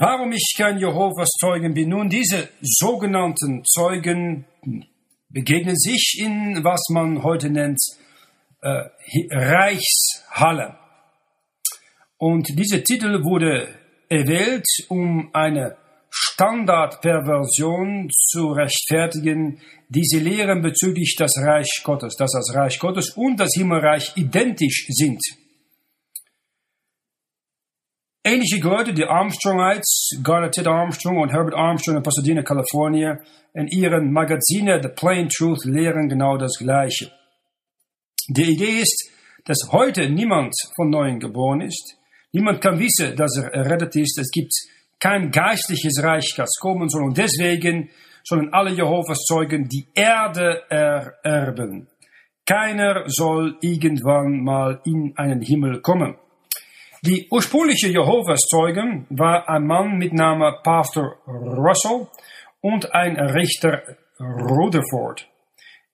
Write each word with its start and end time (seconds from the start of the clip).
Warum 0.00 0.30
ich 0.30 0.54
kein 0.56 0.78
Jehovas 0.78 1.28
Zeugen 1.40 1.74
bin? 1.74 1.88
Nun, 1.88 2.08
diese 2.08 2.50
sogenannten 2.60 3.64
Zeugen 3.64 4.44
begegnen 5.28 5.74
sich 5.74 6.20
in, 6.22 6.62
was 6.62 6.88
man 6.90 7.24
heute 7.24 7.50
nennt, 7.50 7.80
äh, 8.62 8.84
Reichshalle. 9.32 10.76
Und 12.16 12.56
dieser 12.56 12.84
Titel 12.84 13.24
wurde 13.24 13.74
erwählt, 14.08 14.66
um 14.88 15.30
eine 15.32 15.76
Standardperversion 16.10 18.08
zu 18.12 18.52
rechtfertigen, 18.52 19.60
diese 19.88 20.20
Lehren 20.20 20.62
bezüglich 20.62 21.16
des 21.18 21.36
Reich 21.44 21.80
Gottes, 21.82 22.14
dass 22.14 22.30
das 22.30 22.54
Reich 22.54 22.78
Gottes 22.78 23.16
und 23.16 23.40
das 23.40 23.50
Himmelreich 23.56 24.12
identisch 24.14 24.86
sind. 24.90 25.20
Ähnliche 28.30 28.60
Leute, 28.60 28.92
die 28.92 29.06
Armstrongites, 29.06 30.20
Garnet 30.22 30.52
Ted 30.52 30.66
Armstrong 30.66 31.16
und 31.16 31.32
Herbert 31.32 31.54
Armstrong 31.54 31.96
in 31.96 32.02
Pasadena, 32.02 32.42
Kalifornien, 32.42 33.20
in 33.54 33.68
ihren 33.68 34.12
Magazine 34.12 34.82
The 34.82 34.90
Plain 34.90 35.30
Truth 35.30 35.64
lehren 35.64 36.10
genau 36.10 36.36
das 36.36 36.58
Gleiche. 36.58 37.10
Die 38.28 38.52
Idee 38.52 38.82
ist, 38.82 39.10
dass 39.46 39.72
heute 39.72 40.10
niemand 40.10 40.54
von 40.76 40.90
Neuem 40.90 41.18
geboren 41.18 41.62
ist. 41.62 41.96
Niemand 42.32 42.60
kann 42.60 42.78
wissen, 42.78 43.16
dass 43.16 43.34
er 43.38 43.50
errettet 43.54 43.96
ist. 43.96 44.18
Es 44.18 44.30
gibt 44.30 44.52
kein 45.00 45.30
geistliches 45.30 46.02
Reich, 46.02 46.34
das 46.36 46.50
kommen 46.60 46.90
soll. 46.90 47.04
Und 47.04 47.16
deswegen 47.16 47.88
sollen 48.24 48.52
alle 48.52 48.72
Jehovas 48.72 49.24
Zeugen 49.24 49.70
die 49.70 49.88
Erde 49.94 50.64
ererben. 50.68 51.88
Keiner 52.44 53.04
soll 53.06 53.56
irgendwann 53.62 54.44
mal 54.44 54.82
in 54.84 55.14
einen 55.16 55.40
Himmel 55.40 55.80
kommen. 55.80 56.16
Die 57.02 57.28
ursprüngliche 57.30 57.88
Jehovas 57.88 58.40
Zeugen 58.50 59.06
war 59.10 59.48
ein 59.48 59.66
Mann 59.66 59.98
mit 59.98 60.12
Namen 60.12 60.52
Pastor 60.64 61.18
Russell 61.26 62.08
und 62.60 62.92
ein 62.92 63.16
Richter 63.16 63.82
Rutherford 64.18 65.28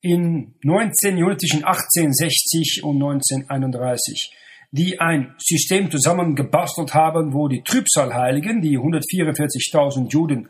in 0.00 0.54
19, 0.62 1.16
zwischen 1.38 1.64
1860 1.64 2.82
und 2.84 3.02
1931, 3.02 4.32
die 4.70 4.98
ein 4.98 5.34
System 5.38 5.90
zusammengebastelt 5.90 6.94
haben, 6.94 7.34
wo 7.34 7.48
die 7.48 7.62
Trübsalheiligen, 7.62 8.62
die 8.62 8.78
144.000 8.78 10.10
Juden 10.10 10.48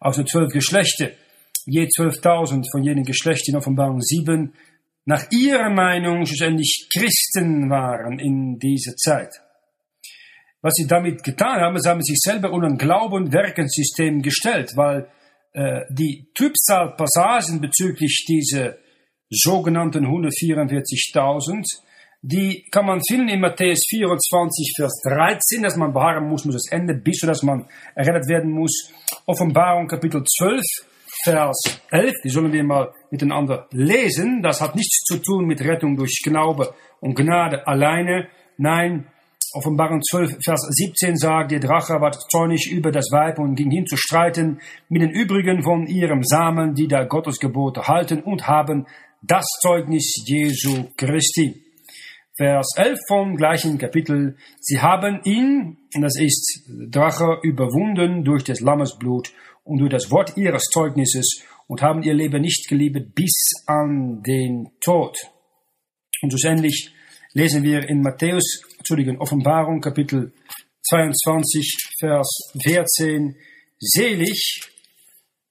aus 0.00 0.16
den 0.16 0.26
zwölf 0.26 0.52
Geschlechter, 0.52 1.10
je 1.64 1.84
12.000 1.84 2.64
von 2.70 2.84
jenen 2.84 3.04
Geschlechtern 3.04 3.54
in 3.54 3.58
Offenbarung 3.58 4.02
7, 4.02 4.52
nach 5.06 5.30
ihrer 5.30 5.70
Meinung 5.70 6.26
schlussendlich 6.26 6.88
Christen 6.94 7.70
waren 7.70 8.18
in 8.18 8.58
dieser 8.58 8.96
Zeit. 8.96 9.43
Was 10.64 10.76
sie 10.76 10.86
damit 10.86 11.22
getan 11.22 11.60
haben, 11.60 11.78
sie 11.78 11.90
haben 11.90 12.02
sich 12.02 12.18
selber 12.18 12.50
unter 12.50 12.68
ein 12.68 12.78
Glauben-Werkensystem 12.78 14.22
gestellt, 14.22 14.72
weil 14.76 15.06
äh, 15.52 15.82
die 15.90 16.26
Trübsal-Passagen 16.34 17.60
bezüglich 17.60 18.24
dieser 18.26 18.76
sogenannten 19.28 20.06
144.000, 20.06 21.64
die 22.22 22.64
kann 22.70 22.86
man 22.86 23.02
finden 23.06 23.28
in 23.28 23.40
Matthäus 23.40 23.84
24, 23.90 24.72
Vers 24.74 25.02
13, 25.04 25.64
dass 25.64 25.76
man 25.76 25.92
beharren 25.92 26.30
muss, 26.30 26.46
muss 26.46 26.54
das 26.54 26.72
Ende, 26.72 26.94
bis 26.94 27.18
so 27.18 27.26
dass 27.26 27.42
man 27.42 27.66
errettet 27.94 28.30
werden 28.30 28.50
muss. 28.50 28.90
Offenbarung 29.26 29.86
Kapitel 29.86 30.24
12, 30.24 30.62
Vers 31.24 31.82
11, 31.90 32.14
die 32.24 32.30
sollen 32.30 32.54
wir 32.54 32.64
mal 32.64 32.90
miteinander 33.10 33.68
lesen. 33.70 34.40
Das 34.40 34.62
hat 34.62 34.76
nichts 34.76 35.04
zu 35.04 35.18
tun 35.18 35.44
mit 35.44 35.60
Rettung 35.60 35.94
durch 35.98 36.22
Glaube 36.24 36.72
und 37.00 37.16
Gnade 37.16 37.66
alleine. 37.66 38.28
Nein, 38.56 39.08
Offenbarung 39.54 40.02
12, 40.02 40.38
Vers 40.44 40.66
17 40.68 41.16
sagt, 41.16 41.52
der 41.52 41.60
Drache 41.60 42.00
war 42.00 42.10
zornig 42.10 42.70
über 42.72 42.90
das 42.90 43.12
Weib 43.12 43.38
und 43.38 43.54
ging 43.54 43.70
hin 43.70 43.86
zu 43.86 43.96
streiten 43.96 44.60
mit 44.88 45.00
den 45.00 45.10
übrigen 45.10 45.62
von 45.62 45.86
ihrem 45.86 46.24
Samen, 46.24 46.74
die 46.74 46.88
da 46.88 47.04
Gottes 47.04 47.38
Gebote 47.38 47.86
halten 47.86 48.20
und 48.20 48.48
haben 48.48 48.86
das 49.22 49.46
Zeugnis 49.60 50.24
Jesu 50.26 50.88
Christi. 50.96 51.62
Vers 52.36 52.74
11 52.76 52.98
vom 53.06 53.36
gleichen 53.36 53.78
Kapitel. 53.78 54.36
Sie 54.58 54.80
haben 54.80 55.20
ihn, 55.22 55.78
das 56.00 56.18
ist 56.18 56.64
Drache, 56.90 57.38
überwunden 57.42 58.24
durch 58.24 58.42
des 58.42 58.60
Lammes 58.60 58.98
Blut 58.98 59.32
und 59.62 59.78
durch 59.78 59.90
das 59.90 60.10
Wort 60.10 60.36
ihres 60.36 60.64
Zeugnisses 60.64 61.44
und 61.68 61.80
haben 61.80 62.02
ihr 62.02 62.14
Leben 62.14 62.42
nicht 62.42 62.68
geliebt 62.68 63.14
bis 63.14 63.52
an 63.66 64.20
den 64.24 64.70
Tod. 64.80 65.16
Und 66.22 66.30
schlussendlich 66.30 66.92
lesen 67.34 67.64
wir 67.64 67.88
in 67.88 68.00
Matthäus, 68.00 68.62
Entschuldigung, 68.78 69.20
Offenbarung, 69.20 69.80
Kapitel 69.80 70.32
22, 70.88 71.94
Vers 71.98 72.52
14, 72.62 73.36
selig 73.78 74.70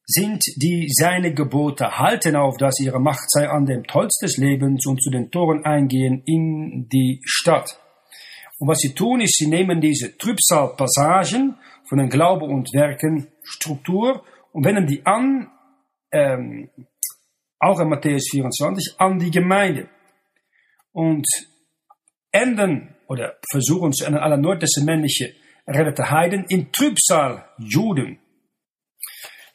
sind 0.06 0.44
die 0.58 0.88
seine 0.90 1.34
Gebote 1.34 1.98
halten 1.98 2.36
auf, 2.36 2.58
dass 2.58 2.80
ihre 2.80 3.00
Macht 3.00 3.30
sei 3.30 3.50
an 3.50 3.66
dem 3.66 3.84
Tolz 3.86 4.18
des 4.18 4.38
Lebens 4.38 4.86
und 4.86 5.02
zu 5.02 5.10
den 5.10 5.30
Toren 5.32 5.66
eingehen 5.66 6.24
in 6.26 6.88
die 6.90 7.22
Stadt. 7.26 7.80
Und 8.60 8.68
was 8.68 8.80
sie 8.80 8.94
tun, 8.94 9.22
ist, 9.22 9.38
sie 9.38 9.48
nehmen 9.48 9.82
diese 9.82 10.18
Trübsal-Passagen 10.18 11.58
von 11.88 11.98
den 11.98 12.10
Glaube 12.10 12.46
und 12.46 12.74
Werken 12.74 13.28
Struktur 13.44 14.24
und 14.52 14.66
wenden 14.66 14.88
die 14.88 15.06
an, 15.06 15.50
ähm, 16.12 16.70
auch 17.60 17.80
in 17.80 17.90
Matthäus 17.90 18.28
24, 18.32 18.96
an 19.00 19.20
die 19.20 19.32
Gemeinde. 19.32 19.90
Und 20.92 21.26
enden 22.34 22.90
oder 23.08 23.38
versuchen 23.50 23.94
zu 23.94 24.06
ändern 24.06 24.24
alle 24.24 24.38
neutestamentliche 24.38 25.34
rettete 25.68 26.10
Heiden 26.10 26.46
in 26.50 26.72
Trübsal 26.72 27.46
Juden. 27.58 28.20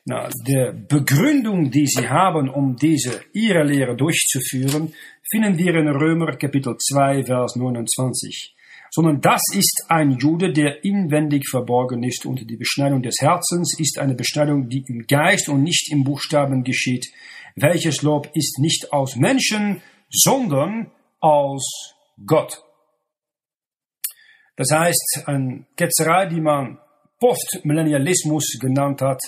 Na, 0.04 0.30
der 0.46 0.72
Begründung, 0.72 1.70
die 1.70 1.86
sie 1.86 2.08
haben, 2.08 2.48
um 2.48 2.76
diese 2.76 3.20
ihre 3.34 3.62
Lehre 3.62 3.94
durchzuführen, 3.94 4.94
finden 5.30 5.58
wir 5.58 5.74
in 5.74 5.88
Römer 5.88 6.36
Kapitel 6.36 6.76
2, 6.78 7.24
Vers 7.24 7.56
29. 7.56 8.54
Sondern 8.90 9.20
das 9.20 9.42
ist 9.52 9.84
ein 9.88 10.12
Jude, 10.12 10.50
der 10.50 10.82
inwendig 10.82 11.46
verborgen 11.50 12.02
ist 12.04 12.24
und 12.24 12.48
die 12.48 12.56
Beschneidung 12.56 13.02
des 13.02 13.16
Herzens 13.20 13.78
ist 13.78 13.98
eine 13.98 14.14
Beschneidung, 14.14 14.70
die 14.70 14.82
im 14.88 15.06
Geist 15.06 15.50
und 15.50 15.62
nicht 15.62 15.92
im 15.92 16.04
Buchstaben 16.04 16.64
geschieht. 16.64 17.12
Welches 17.54 18.00
Lob 18.00 18.30
ist 18.32 18.58
nicht 18.60 18.94
aus 18.94 19.16
Menschen, 19.16 19.82
sondern 20.08 20.90
aus 21.20 21.96
Gott. 22.24 22.62
Das 24.58 24.72
heißt, 24.72 25.22
eine 25.26 25.64
Ketzerei, 25.76 26.26
die 26.26 26.40
man 26.40 26.78
Postmillennialismus 27.20 28.58
genannt 28.60 29.00
hat, 29.00 29.20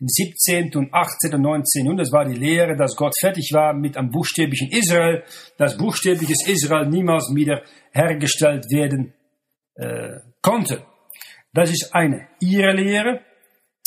im 0.00 0.08
17. 0.08 0.74
und 0.74 0.94
18. 0.94 1.34
und 1.34 1.42
19. 1.42 1.84
Jahrhundert, 1.84 2.06
das 2.06 2.12
war 2.12 2.24
die 2.24 2.38
Lehre, 2.38 2.74
dass 2.74 2.96
Gott 2.96 3.12
fertig 3.20 3.50
war 3.52 3.74
mit 3.74 3.98
einem 3.98 4.10
buchstäblichen 4.10 4.70
Israel, 4.70 5.22
dass 5.58 5.76
buchstäbliches 5.76 6.48
Israel 6.48 6.88
niemals 6.88 7.30
wieder 7.34 7.62
hergestellt 7.92 8.64
werden 8.70 9.12
äh, 9.74 10.20
konnte. 10.40 10.82
Das 11.52 11.70
ist 11.70 11.94
eine 11.94 12.28
ihre 12.40 12.72
Lehre, 12.72 13.20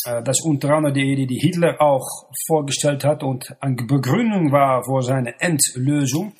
äh, 0.05 0.21
das 0.21 0.41
unter 0.41 0.69
anderem 0.75 0.93
die 0.93 1.13
Idee, 1.13 1.25
die 1.25 1.39
Hitler 1.39 1.81
auch 1.81 2.29
vorgestellt 2.45 3.03
hat 3.03 3.23
und 3.23 3.51
eine 3.59 3.75
Begründung 3.75 4.51
war 4.51 4.83
für 4.83 5.01
seine 5.01 5.33
Endlösung. 5.39 6.33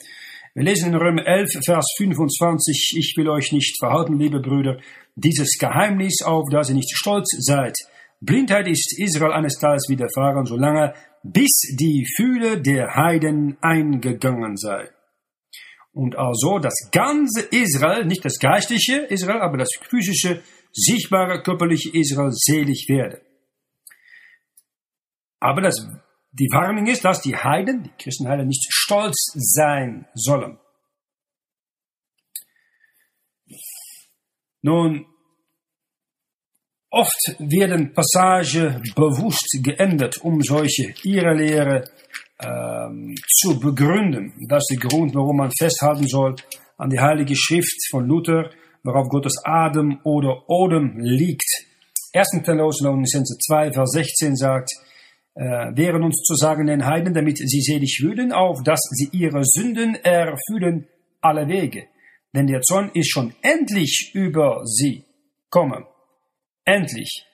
Wir 0.56 0.66
lesen 0.66 0.90
in 0.90 0.96
Römer 0.96 1.26
11, 1.26 1.66
Vers 1.66 1.86
25, 1.98 2.94
ich 3.00 3.14
will 3.18 3.28
euch 3.28 3.52
nicht 3.52 3.76
verhalten, 3.80 4.20
liebe 4.20 4.40
Brüder, 4.40 4.80
dieses 5.16 5.58
Geheimnis, 5.58 6.22
auf 6.22 6.44
das 6.52 6.70
ihr 6.70 6.76
nicht 6.76 6.96
stolz 6.96 7.28
seid. 7.40 7.76
Blindheit 8.22 8.68
ist 8.68 9.00
Israel 9.00 9.32
eines 9.32 9.58
Tages 9.58 9.90
widerfahren, 9.90 10.46
solange 10.46 10.94
bis 11.24 11.50
die 11.80 12.06
Fühle 12.16 12.62
der 12.62 12.96
Heiden 12.96 13.58
eingegangen 13.62 14.56
sei. 14.56 14.92
Und 15.92 16.16
also 16.18 16.60
das 16.60 16.90
ganze 16.92 17.42
Israel, 17.50 18.06
nicht 18.06 18.24
das 18.24 18.38
geistliche 18.38 19.08
Israel, 19.10 19.42
aber 19.42 19.58
das 19.58 19.70
physische, 19.90 20.44
sichtbare, 20.72 21.42
körperliche 21.42 21.90
Israel 21.98 22.32
selig 22.32 22.86
werde. 22.90 23.22
Aber 25.40 25.62
das 25.62 25.84
die 26.34 26.50
Warnung 26.52 26.88
ist, 26.88 27.06
dass 27.06 27.22
die 27.22 27.36
Heiden, 27.36 27.84
die 27.84 28.04
Christenheiden, 28.04 28.48
nicht 28.48 28.66
stolz 28.70 29.32
sein 29.36 30.08
sollen. 30.16 30.58
Nun, 34.64 35.06
oft 36.90 37.36
werden 37.38 37.94
Passagen 37.94 38.82
bewusst 38.96 39.60
geändert, 39.62 40.18
um 40.24 40.42
solche 40.42 40.94
ihre 41.04 41.36
Lehre 41.36 41.84
ähm, 42.40 43.16
zu 43.28 43.60
begründen. 43.60 44.34
Das 44.48 44.64
ist 44.68 44.82
der 44.82 44.90
Grund, 44.90 45.14
warum 45.14 45.38
man 45.38 45.52
festhalten 45.52 46.08
soll 46.08 46.36
an 46.78 46.90
die 46.90 47.00
Heilige 47.00 47.36
Schrift 47.36 47.78
von 47.92 48.08
Luther, 48.08 48.50
worauf 48.84 49.08
Gottes 49.10 49.36
Adem 49.44 50.00
oder 50.04 50.50
Odem 50.50 50.98
liegt. 50.98 51.68
1. 52.14 52.44
Thessalonicense 52.44 53.38
2, 53.38 53.74
Vers 53.74 53.92
16 53.92 54.36
sagt, 54.36 54.70
äh, 55.36 55.76
wären 55.76 56.04
uns 56.04 56.22
zu 56.24 56.36
sagen 56.36 56.68
den 56.68 56.86
Heiden, 56.86 57.14
damit 57.14 57.38
sie 57.38 57.62
selig 57.62 58.02
würden, 58.04 58.32
auf 58.32 58.64
dass 58.64 58.82
sie 58.92 59.10
ihre 59.12 59.44
Sünden 59.44 59.96
erfüllen 59.96 60.88
alle 61.22 61.48
Wege. 61.48 61.88
Denn 62.36 62.48
der 62.48 62.62
Zorn 62.62 62.92
ist 62.94 63.12
schon 63.12 63.34
endlich 63.42 64.12
über 64.14 64.62
sie 64.66 65.04
kommen. 65.50 65.86
Endlich. 66.66 67.26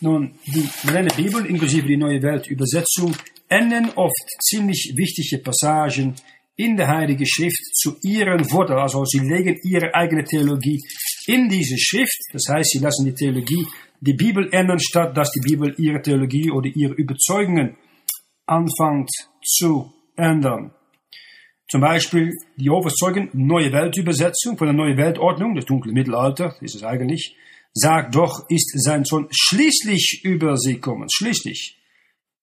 Nun, 0.00 0.34
die 0.46 0.68
moderne 0.82 1.10
Bibel, 1.16 1.46
inklusive 1.46 1.86
die 1.86 1.96
Neue 1.96 2.22
Weltübersetzung, 2.22 3.14
enden 3.48 3.90
oft 3.96 4.28
ziemlich 4.42 4.92
wichtige 4.96 5.42
Passagen 5.42 6.14
in 6.56 6.76
der 6.76 6.88
Heilige 6.88 7.26
Schrift 7.26 7.62
zu 7.74 7.96
ihren 8.02 8.50
Worten. 8.50 8.74
Also 8.74 9.04
sie 9.04 9.20
legen 9.20 9.58
ihre 9.62 9.94
eigene 9.94 10.24
Theologie 10.24 10.82
in 11.26 11.48
diese 11.48 11.78
Schrift. 11.78 12.18
Das 12.32 12.44
heißt, 12.48 12.70
sie 12.70 12.78
lassen 12.78 13.06
die 13.06 13.14
Theologie 13.14 13.64
die 14.00 14.14
Bibel 14.14 14.48
ändern, 14.52 14.78
statt 14.80 15.16
dass 15.16 15.30
die 15.32 15.40
Bibel 15.40 15.74
ihre 15.78 16.02
Theologie 16.02 16.50
oder 16.50 16.68
ihre 16.68 16.94
Überzeugungen 16.94 17.76
anfängt 18.46 19.10
zu 19.44 19.92
ändern. 20.16 20.72
Zum 21.68 21.80
Beispiel 21.80 22.30
die 22.56 22.64
Jehovas 22.64 22.94
Neue 23.32 23.72
Weltübersetzung 23.72 24.56
von 24.56 24.68
der 24.68 24.76
Neue 24.76 24.96
Weltordnung, 24.96 25.56
das 25.56 25.64
dunkle 25.64 25.92
Mittelalter, 25.92 26.54
ist 26.60 26.76
es 26.76 26.84
eigentlich, 26.84 27.36
sagt 27.72 28.14
doch, 28.14 28.48
ist 28.48 28.72
sein 28.82 29.04
Sohn 29.04 29.28
schließlich 29.30 30.20
über 30.24 30.56
sie 30.56 30.78
kommen, 30.78 31.08
schließlich. 31.12 31.76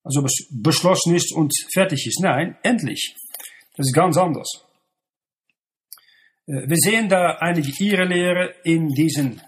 Also 0.04 0.20
ob 0.20 0.26
es 0.26 0.48
beschlossen 0.52 1.16
ist 1.16 1.34
und 1.34 1.54
fertig 1.74 2.06
ist. 2.06 2.20
Nein, 2.22 2.58
endlich. 2.64 3.16
Das 3.76 3.88
ist 3.88 3.94
ganz 3.94 4.18
anders. 4.18 4.66
Äh, 6.46 6.68
wir 6.68 6.78
sehen 6.78 7.08
da 7.08 7.38
einige 7.40 7.72
ihre 7.84 8.06
Lehre 8.06 8.54
in 8.64 8.90
diesen 8.90 9.42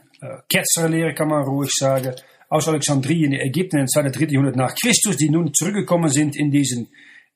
Ketzerlehre, 0.50 1.14
kann 1.14 1.30
man 1.30 1.44
ruhig 1.44 1.72
sagen, 1.72 2.14
aus 2.50 2.68
Alexandrien 2.68 3.34
in 3.34 3.42
Ägypten 3.42 3.80
im 3.80 3.88
2. 3.88 4.10
3. 4.10 4.26
Jahrhundert 4.26 4.56
nach 4.56 4.76
Christus, 4.76 5.18
die 5.18 5.30
nun 5.30 5.54
zurückgekommen 5.54 6.10
sind 6.10 6.36
in 6.36 6.52
diesen 6.52 6.90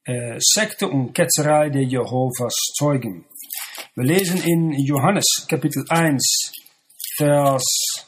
äh, 0.06 0.38
Sekte 0.39 0.88
und 0.88 1.13
Ketzerei 1.13 1.69
der 1.69 1.83
Jehovas 1.83 2.56
Zeugen. 2.77 3.25
Wir 3.95 4.03
lesen 4.03 4.41
in 4.44 4.71
Johannes 4.86 5.45
Kapitel 5.47 5.83
1, 5.89 6.53
Vers 7.18 8.06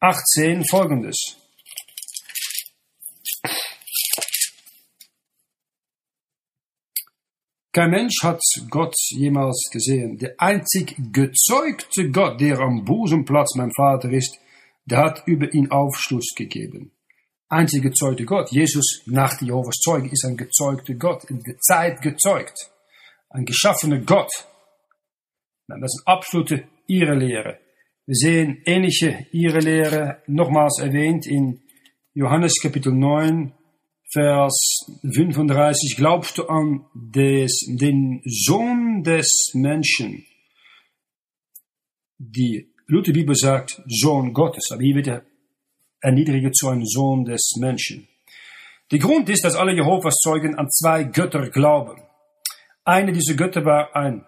18 0.00 0.64
folgendes. 0.68 1.41
Kein 7.72 7.90
Mensch 7.90 8.22
hat 8.22 8.40
Gott 8.68 8.94
jemals 9.08 9.70
gesehen. 9.72 10.18
Der 10.18 10.34
einzig 10.36 10.94
gezeugte 11.10 12.10
Gott, 12.10 12.38
der 12.38 12.58
am 12.58 12.84
Busenplatz 12.84 13.54
mein 13.56 13.72
Vater 13.74 14.10
ist, 14.10 14.38
der 14.84 14.98
hat 14.98 15.22
über 15.26 15.52
ihn 15.54 15.70
Aufschluss 15.70 16.34
gegeben. 16.36 16.92
Einzig 17.48 17.82
gezeugte 17.82 18.26
Gott, 18.26 18.50
Jesus 18.50 19.02
nach 19.06 19.40
Jehovas 19.40 19.76
Zeuge, 19.78 20.10
ist 20.10 20.24
ein 20.26 20.36
gezeugter 20.36 20.94
Gott, 20.94 21.24
in 21.30 21.42
der 21.42 21.56
Zeit 21.58 22.02
gezeugt. 22.02 22.70
Ein 23.30 23.46
geschaffener 23.46 24.00
Gott. 24.00 24.30
Das 25.66 25.78
ist 25.78 26.02
eine 26.04 26.16
absolute 26.16 26.64
Irrlehre. 26.86 27.58
Wir 28.04 28.14
sehen 28.16 28.62
ähnliche 28.66 29.26
Irrlehre 29.32 30.22
nochmals 30.26 30.78
erwähnt 30.78 31.26
in 31.26 31.62
Johannes 32.12 32.60
Kapitel 32.60 32.92
9, 32.92 33.54
Vers 34.12 34.84
35, 35.02 35.96
glaubst 35.96 36.36
du 36.36 36.46
an 36.46 36.84
des, 36.94 37.64
den 37.66 38.20
Sohn 38.26 39.02
des 39.02 39.52
Menschen? 39.54 40.26
Die 42.18 42.74
Lutherbibel 42.86 43.34
sagt 43.34 43.80
Sohn 43.86 44.34
Gottes, 44.34 44.70
aber 44.70 44.82
hier 44.82 44.96
wird 44.96 45.06
er 45.06 45.24
erniedrigt 46.02 46.54
zu 46.54 46.68
einem 46.68 46.84
Sohn 46.84 47.24
des 47.24 47.54
Menschen. 47.58 48.06
Der 48.90 48.98
Grund 48.98 49.30
ist, 49.30 49.44
dass 49.44 49.56
alle 49.56 49.72
Jehovas 49.72 50.16
Zeugen 50.16 50.56
an 50.56 50.68
zwei 50.68 51.04
Götter 51.04 51.48
glauben. 51.48 52.02
Eine 52.84 53.12
dieser 53.12 53.34
Götter 53.34 53.64
war 53.64 53.96
ein 53.96 54.26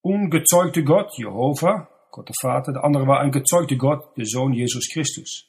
ungezeugter 0.00 0.82
Gott, 0.82 1.10
Jehova, 1.18 1.88
Gott 2.12 2.28
der 2.28 2.36
Vater, 2.40 2.72
der 2.72 2.84
andere 2.84 3.08
war 3.08 3.18
ein 3.18 3.32
gezeugter 3.32 3.74
Gott, 3.74 4.16
der 4.16 4.26
Sohn 4.26 4.52
Jesus 4.52 4.88
Christus. 4.88 5.48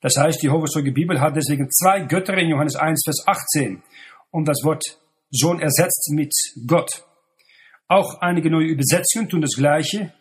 Das 0.00 0.16
heißt, 0.16 0.42
die 0.42 0.46
Jehovas 0.46 0.72
Bibel 0.74 1.20
hat 1.20 1.36
deswegen 1.36 1.70
zwei 1.70 2.00
Götter 2.00 2.36
in 2.38 2.50
Johannes 2.50 2.76
1, 2.76 3.02
Vers 3.04 3.24
18 3.26 3.82
und 4.30 4.46
das 4.46 4.62
Wort 4.62 4.84
Sohn 5.30 5.60
ersetzt 5.60 6.10
mit 6.12 6.32
Gott. 6.66 7.04
Auch 7.88 8.20
einige 8.20 8.50
neue 8.50 8.66
Übersetzungen 8.66 9.28
tun 9.28 9.40
das 9.40 9.56
Gleiche, 9.56 10.12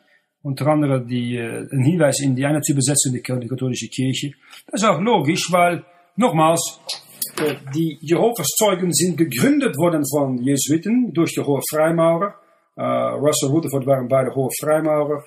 unter 0.44 0.68
anderem 0.68 1.08
die, 1.08 1.36
äh, 1.36 1.68
ein 1.72 1.84
Hinweis 1.84 2.20
in 2.22 2.36
die 2.36 2.46
Einheitsübersetzung 2.46 3.14
der 3.14 3.22
katholischen 3.22 3.90
Kirche. 3.90 4.32
Das 4.68 4.82
ist 4.82 4.88
auch 4.88 5.02
logisch, 5.02 5.52
weil, 5.52 5.84
nochmals, 6.16 6.80
äh, 7.38 7.56
die 7.74 7.98
Jehovas 8.02 8.48
Zeugen 8.58 8.94
sind 8.94 9.18
gegründet 9.18 9.76
worden 9.78 10.04
von 10.08 10.38
Jesuiten 10.38 11.12
durch 11.14 11.34
die 11.34 11.42
Hohe 11.42 11.62
Freimaurer. 11.70 12.36
Uh, 12.78 13.16
Russell 13.16 13.50
Rutherford 13.50 13.86
waren 13.88 14.08
beide 14.10 14.36
Hohe 14.36 14.50
Freimaurer. 14.60 15.24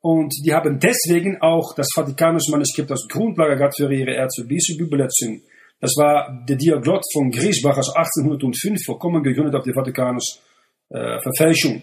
Und 0.00 0.32
die 0.44 0.52
haben 0.52 0.78
deswegen 0.78 1.40
auch 1.40 1.74
das 1.74 1.88
Vatikanus-Manuskript 1.94 2.90
als 2.90 3.06
Grundlage 3.08 3.56
gehabt 3.56 3.76
für 3.76 3.92
ihre 3.92 4.14
Erzbischof-Übersetzung. 4.14 5.42
Das 5.80 5.92
war 5.96 6.44
der 6.48 6.56
Diaglott 6.56 7.04
von 7.12 7.30
Griesbach 7.30 7.76
aus 7.76 7.94
1805, 7.94 8.80
vollkommen 8.84 9.22
gegründet 9.22 9.54
auf 9.54 9.64
die 9.64 9.72
Vatikanus-Verfälschung. 9.72 11.76
Äh, 11.76 11.82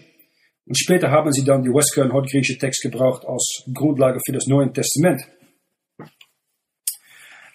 und 0.66 0.78
später 0.78 1.10
haben 1.10 1.30
sie 1.30 1.44
dann 1.44 1.62
die 1.62 1.68
Westcurrent 1.68 2.12
Hotgriechische 2.12 2.58
Text 2.58 2.82
gebraucht 2.82 3.24
als 3.26 3.64
Grundlage 3.72 4.18
für 4.24 4.32
das 4.32 4.46
Neue 4.46 4.72
Testament. 4.72 5.22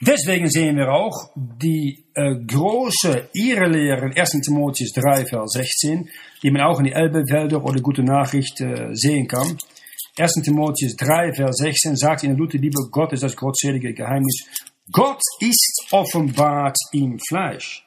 Deswegen 0.02 0.50
sehen 0.50 0.78
wir 0.78 0.94
auch 0.94 1.32
die 1.36 2.06
äh, 2.14 2.36
große 2.36 3.30
Irrlehre 3.34 4.06
in 4.06 4.18
1. 4.18 4.32
Timotheus 4.46 4.94
3, 4.94 5.26
Vers 5.26 5.52
16, 5.52 6.10
die 6.42 6.52
man 6.52 6.62
auch 6.62 6.80
in 6.80 6.86
die 6.86 6.94
Elbewälder 6.94 7.62
oder 7.62 7.82
Gute 7.82 8.04
Nachricht 8.04 8.62
äh, 8.62 8.94
sehen 8.94 9.28
kann. 9.28 9.58
1. 10.20 10.34
Timotheus 10.44 10.98
3, 10.98 11.34
Vers 11.34 11.58
16 11.58 11.96
sagt 11.96 12.24
in 12.24 12.32
der 12.32 12.38
Lutherbibel, 12.38 12.90
Gott 12.92 13.14
ist 13.14 13.24
das 13.24 13.38
gottselige 13.38 13.94
Geheimnis. 13.94 14.46
Gott 14.92 15.22
ist 15.40 15.88
offenbart 15.92 16.78
im 16.92 17.18
Fleisch. 17.20 17.86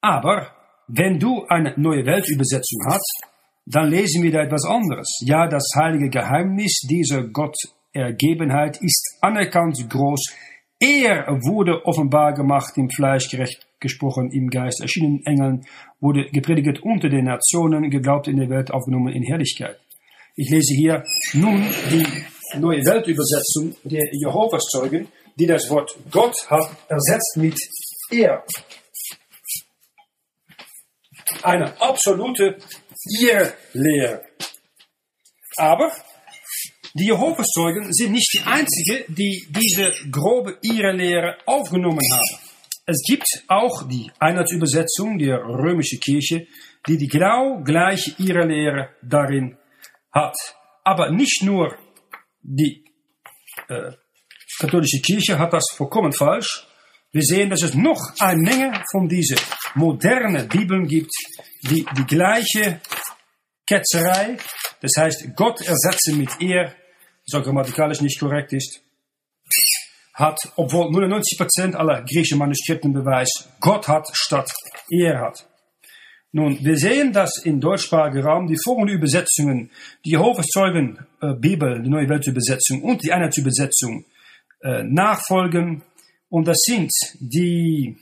Aber 0.00 0.50
wenn 0.88 1.20
du 1.20 1.44
eine 1.48 1.72
neue 1.76 2.04
Weltübersetzung 2.04 2.80
hast, 2.86 3.22
dann 3.64 3.90
lesen 3.90 4.24
wir 4.24 4.32
da 4.32 4.40
etwas 4.42 4.64
anderes. 4.64 5.20
Ja, 5.24 5.46
das 5.46 5.70
heilige 5.76 6.10
Geheimnis 6.10 6.80
dieser 6.80 7.22
Gottergebenheit 7.28 8.82
ist 8.82 9.18
anerkannt 9.20 9.88
groß. 9.88 10.34
Er 10.80 11.26
wurde 11.42 11.86
offenbar 11.86 12.34
gemacht 12.34 12.76
im 12.76 12.90
Fleisch, 12.90 13.30
gerecht 13.30 13.66
gesprochen 13.78 14.30
im 14.32 14.48
Geist, 14.48 14.80
erschienen 14.80 15.22
Engeln, 15.24 15.64
wurde 16.00 16.26
gepredigt 16.32 16.82
unter 16.82 17.08
den 17.08 17.26
Nationen, 17.26 17.88
geglaubt 17.88 18.26
in 18.26 18.36
der 18.36 18.48
Welt, 18.50 18.72
aufgenommen 18.72 19.12
in 19.12 19.22
Herrlichkeit. 19.22 19.78
Ich 20.38 20.50
lese 20.50 20.74
hier 20.74 21.02
nun 21.32 21.64
die 21.90 22.58
neue 22.58 22.84
Weltübersetzung 22.84 23.74
der 23.84 24.04
Jehovas 24.12 24.64
Zeugen, 24.70 25.08
die 25.34 25.46
das 25.46 25.70
Wort 25.70 25.96
Gott 26.10 26.36
hat 26.50 26.76
ersetzt 26.88 27.38
mit 27.38 27.58
er. 28.10 28.44
Eine 31.42 31.80
absolute 31.80 32.58
Irrlehre. 33.18 34.26
Aber 35.56 35.90
die 36.92 37.06
Jehovas 37.06 37.46
Zeugen 37.48 37.90
sind 37.94 38.12
nicht 38.12 38.30
die 38.34 38.46
einzigen, 38.46 39.04
die 39.14 39.48
diese 39.48 39.90
grobe 40.10 40.58
Irrlehre 40.60 41.38
aufgenommen 41.46 42.06
haben. 42.12 42.40
Es 42.84 43.02
gibt 43.08 43.26
auch 43.48 43.88
die 43.88 44.12
Einheitsübersetzung 44.18 45.18
der 45.18 45.38
römischen 45.38 45.98
Kirche, 45.98 46.46
die 46.86 46.98
die 46.98 47.08
genau 47.08 47.62
gleiche 47.64 48.14
Irrlehre 48.18 48.90
darin 49.02 49.56
hat. 50.16 50.36
Aber 50.82 51.10
nicht 51.10 51.42
nur 51.42 51.76
die 52.42 52.84
äh, 53.68 53.92
katholische 54.58 55.00
Kirche 55.00 55.38
hat 55.38 55.52
das 55.52 55.66
vollkommen 55.76 56.12
falsch. 56.12 56.66
Wir 57.12 57.22
sehen, 57.22 57.50
dass 57.50 57.62
es 57.62 57.74
noch 57.74 58.00
eine 58.20 58.42
Menge 58.42 58.82
von 58.90 59.08
diesen 59.08 59.38
modernen 59.74 60.48
Bibeln 60.48 60.86
gibt, 60.86 61.12
die 61.62 61.86
die 61.96 62.06
gleiche 62.06 62.80
Ketzerei, 63.66 64.36
das 64.80 64.92
heißt 64.96 65.36
Gott 65.36 65.60
ersetzen 65.62 66.18
mit 66.18 66.30
er, 66.40 66.74
auch 67.34 67.42
grammatikalisch 67.42 68.00
nicht 68.00 68.20
korrekt 68.20 68.52
ist, 68.52 68.80
hat, 70.14 70.38
obwohl 70.56 70.86
99% 70.94 71.74
aller 71.74 72.02
griechischen 72.02 72.38
Manuskripten 72.38 72.92
beweist, 72.92 73.48
Gott 73.60 73.88
hat 73.88 74.06
statt 74.12 74.50
er 74.90 75.20
hat. 75.20 75.46
Nun, 76.32 76.58
wir 76.62 76.76
sehen, 76.76 77.12
dass 77.12 77.44
im 77.44 77.60
deutschsprachigen 77.60 78.22
Raum 78.22 78.46
die 78.46 78.58
folgenden 78.62 78.96
Übersetzungen, 78.96 79.70
die 80.04 80.10
Jehovas 80.10 80.46
Zeugen 80.46 80.98
äh, 81.20 81.34
Bibel, 81.34 81.82
die 81.82 81.88
Neue 81.88 82.08
Weltübersetzung 82.08 82.82
und 82.82 83.02
die 83.02 83.12
Einheitsübersetzung 83.12 84.04
äh, 84.62 84.82
nachfolgen. 84.82 85.82
Und 86.28 86.46
das 86.48 86.58
sind 86.64 86.90
die 87.20 87.96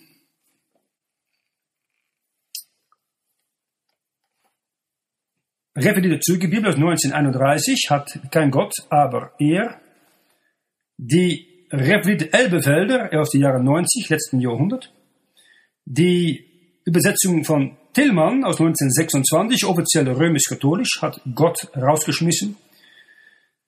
Revidierte 5.76 6.20
Züge, 6.20 6.48
Bibel 6.48 6.68
aus 6.68 6.76
1931 6.76 7.86
hat 7.90 8.20
kein 8.30 8.52
Gott, 8.52 8.74
aber 8.90 9.32
er. 9.40 9.80
Die 10.96 11.66
Revidierte 11.72 12.32
Elbefelder 12.32 13.10
aus 13.20 13.30
den 13.30 13.40
Jahren 13.40 13.64
90, 13.64 14.08
letzten 14.08 14.40
Jahrhundert. 14.40 14.92
Die 15.84 16.78
Übersetzung 16.84 17.44
von 17.44 17.76
Tillmann 17.94 18.44
aus 18.44 18.60
1926, 18.60 19.64
offiziell 19.64 20.08
römisch-katholisch, 20.08 21.00
hat 21.00 21.20
Gott 21.34 21.68
rausgeschmissen. 21.76 22.56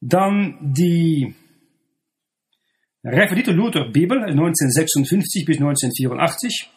Dann 0.00 0.59
die 0.61 1.35
Referierte 3.06 3.52
Luther 3.52 3.88
Bibel 3.88 4.18
1956 4.18 5.45
bis 5.45 5.59
1984. 5.59 6.68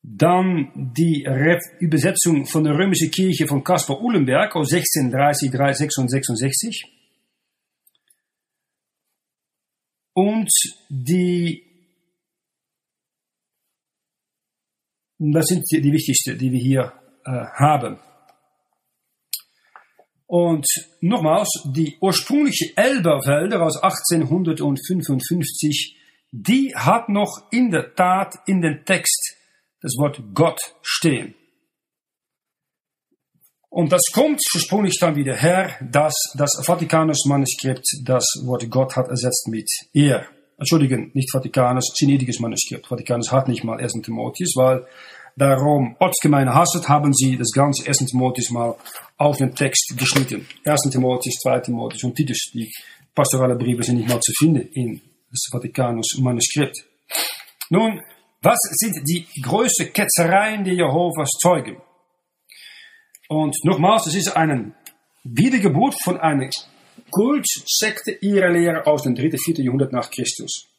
Dann 0.00 0.92
die 0.94 1.24
Re 1.26 1.58
Übersetzung 1.80 2.46
von 2.46 2.62
der 2.62 2.78
Römischen 2.78 3.10
Kirche 3.10 3.48
von 3.48 3.64
Caspar 3.64 4.00
Uhlenberg 4.00 4.54
aus 4.54 4.72
1630, 4.72 5.50
666. 5.50 6.84
Und 10.14 10.50
die, 10.88 11.71
das 15.30 15.46
sind 15.46 15.64
die, 15.70 15.80
die 15.80 15.92
wichtigsten, 15.92 16.36
die 16.36 16.50
wir 16.50 16.60
hier 16.60 16.92
äh, 17.24 17.46
haben. 17.54 17.98
Und 20.26 20.66
nochmals, 21.00 21.48
die 21.66 21.96
ursprüngliche 22.00 22.76
Elberfelder 22.76 23.62
aus 23.62 23.80
1855, 23.82 25.96
die 26.32 26.74
hat 26.74 27.10
noch 27.10 27.42
in 27.50 27.70
der 27.70 27.94
Tat 27.94 28.34
in 28.46 28.62
den 28.62 28.84
Text 28.84 29.36
das 29.82 29.92
Wort 29.98 30.22
Gott 30.34 30.60
stehen. 30.80 31.34
Und 33.68 33.92
das 33.92 34.02
kommt 34.12 34.40
ursprünglich 34.54 34.98
dann 35.00 35.16
wieder 35.16 35.36
her, 35.36 35.76
dass 35.80 36.14
das 36.36 36.62
Vatikanus 36.64 37.24
Manuskript 37.26 37.86
das 38.04 38.24
Wort 38.44 38.70
Gott 38.70 38.96
hat 38.96 39.08
ersetzt 39.08 39.48
mit 39.48 39.68
er. 39.92 40.26
Entschuldigen, 40.58 41.10
nicht 41.14 41.30
Vatikanus, 41.32 41.92
sinediges 41.94 42.38
Manuskript. 42.40 42.86
Vatikanus 42.86 43.32
hat 43.32 43.48
nicht 43.48 43.64
mal 43.64 43.80
1. 43.80 43.94
Timotheus, 44.02 44.54
weil 44.56 44.86
darum 45.36 45.96
Ortsgemeinde 45.98 46.54
hasset, 46.54 46.88
haben 46.88 47.12
sie 47.12 47.36
das 47.36 47.50
ganze 47.52 47.88
1. 47.88 47.98
Timotheus 48.06 48.50
mal 48.50 48.74
auf 49.16 49.38
den 49.38 49.54
Text 49.54 49.94
geschnitten. 49.96 50.46
1. 50.64 50.90
Timotheus, 50.90 51.34
2. 51.42 51.60
Timotheus 51.60 52.04
und 52.04 52.14
Titus. 52.14 52.50
Die 52.54 52.70
pastorale 53.14 53.56
Briefe 53.56 53.82
sind 53.82 53.96
nicht 53.96 54.08
mal 54.08 54.20
zu 54.20 54.32
finden 54.38 54.68
in 54.72 55.00
das 55.30 55.48
Vatikanus 55.50 56.18
Manuskript. 56.20 56.76
Nun, 57.70 58.00
was 58.42 58.58
sind 58.72 58.96
die 59.08 59.26
größten 59.40 59.92
Ketzereien 59.92 60.64
der 60.64 60.74
Jehovas 60.74 61.30
Zeugen? 61.40 61.76
Und 63.28 63.56
nochmals, 63.64 64.04
das 64.04 64.14
ist 64.14 64.36
eine 64.36 64.74
Wiedergeburt 65.24 65.94
von 66.02 66.18
einer 66.18 66.50
Kultsekte 67.12 68.18
ihrer 68.20 68.50
Lehre 68.50 68.86
aus 68.86 69.02
dem 69.02 69.14
3. 69.14 69.30
4. 69.38 69.64
Jahrhundert 69.64 69.92
nach 69.92 70.10
Christus 70.10 70.72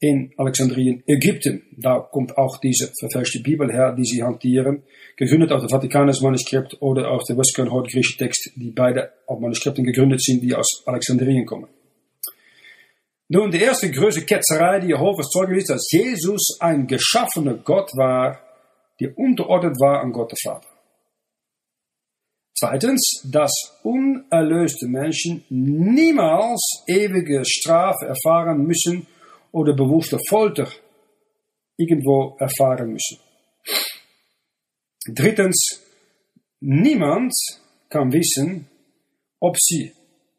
in 0.00 0.32
Alexandrien, 0.36 1.02
Ägypten. 1.06 1.62
Da 1.76 1.98
kommt 1.98 2.36
auch 2.38 2.58
diese 2.58 2.92
verfälschte 3.00 3.40
Bibel 3.40 3.72
her, 3.72 3.92
die 3.92 4.04
sie 4.04 4.22
hantieren, 4.22 4.84
gegründet 5.16 5.50
auf 5.50 5.60
dem 5.60 5.70
Vatikanus 5.70 6.20
Manuskript 6.20 6.80
oder 6.80 7.10
auf 7.10 7.24
dem 7.24 7.36
Western 7.36 7.68
griechischen 7.68 8.18
Text, 8.18 8.52
die 8.54 8.70
beide 8.70 9.10
auf 9.26 9.40
Manuskripten 9.40 9.84
gegründet 9.84 10.22
sind, 10.22 10.42
die 10.42 10.54
aus 10.54 10.84
Alexandrien 10.86 11.44
kommen. 11.44 11.68
Nun, 13.30 13.50
die 13.50 13.60
erste 13.60 13.90
größte 13.90 14.22
Ketzerei, 14.22 14.80
die 14.80 14.88
Jehovas 14.88 15.28
Zeugen 15.30 15.56
ist, 15.56 15.68
dass 15.68 15.90
Jesus 15.90 16.58
ein 16.60 16.86
geschaffener 16.86 17.54
Gott 17.54 17.90
war, 17.96 18.40
der 19.00 19.16
unterordnet 19.18 19.76
war 19.80 20.00
an 20.00 20.12
Gott 20.12 20.32
der 20.32 20.38
Vater. 20.52 20.68
Zweitens, 22.58 23.22
dass 23.30 23.52
unerlöste 23.82 24.86
Menschen 24.88 25.44
niemals 25.48 26.82
ewige 26.86 27.44
Strafe 27.44 28.06
erfahren 28.06 28.66
müssen, 28.66 29.06
oder 29.52 29.74
bewusste 29.74 30.18
Folter 30.28 30.70
irgendwo 31.76 32.36
erfahren 32.38 32.92
müssen. 32.92 33.18
Drittens, 35.14 35.80
niemand 36.60 37.32
kann 37.88 38.12
wissen, 38.12 38.68
ob 39.40 39.56
sie 39.58 39.92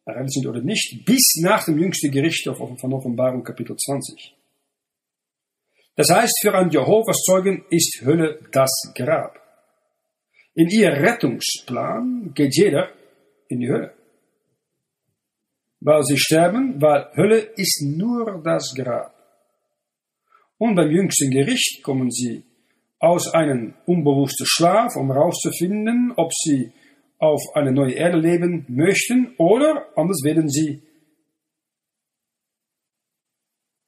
errettet 0.06 0.34
sind 0.34 0.48
oder 0.48 0.62
nicht, 0.62 1.06
bis 1.06 1.40
nach 1.42 1.66
dem 1.66 1.80
jüngsten 1.80 2.12
Gericht 2.12 2.44
von 2.46 2.94
Offenbarung 2.94 3.44
Kapitel 3.44 3.76
20. 3.76 4.36
Das 5.96 6.10
heißt, 6.10 6.40
für 6.42 6.54
einen 6.54 6.72
Jehovas 6.72 7.18
Zeugen 7.26 7.66
ist 7.70 8.02
Hölle 8.06 8.40
das 8.52 8.72
Grab. 8.96 9.39
In 10.60 10.68
ihr 10.70 10.92
Rettungsplan 10.92 12.34
geht 12.34 12.54
jeder 12.56 12.92
in 13.48 13.60
die 13.62 13.70
Hölle 13.70 13.94
weil 15.82 16.04
sie 16.04 16.18
sterben, 16.18 16.82
weil 16.82 17.10
Hölle 17.16 17.40
ist 17.56 17.84
nur 17.86 18.42
das 18.44 18.74
Grab. 18.76 19.14
Und 20.58 20.76
beim 20.76 20.92
jüngsten 20.92 21.32
Gericht 21.32 21.82
kommen 21.84 22.12
sie 22.12 22.44
aus 23.00 23.34
einem 23.34 23.76
unbewussten 23.86 24.46
Schlaf, 24.46 24.96
um 24.98 25.12
herauszufinden, 25.12 26.14
ob 26.18 26.32
sie 26.34 26.74
auf 27.18 27.42
eine 27.54 27.72
neue 27.72 27.94
Erde 27.94 28.18
leben 28.18 28.66
möchten 28.68 29.36
oder 29.38 29.88
anders 29.96 30.22
werden 30.24 30.50
sie 30.50 30.82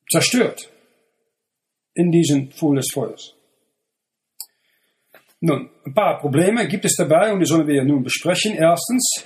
zerstört 0.09 0.69
in 1.93 2.11
diesen 2.11 2.51
Pfuhl 2.51 2.77
des 2.77 2.91
Feuers. 2.93 3.35
Nun, 5.41 5.69
ein 5.85 5.93
paar 5.93 6.19
Probleme 6.19 6.67
gibt 6.67 6.85
es 6.85 6.95
dabei 6.95 7.33
und 7.33 7.39
die 7.39 7.45
sollen 7.45 7.67
wir 7.67 7.83
nun 7.83 8.03
besprechen. 8.03 8.55
Erstens, 8.55 9.25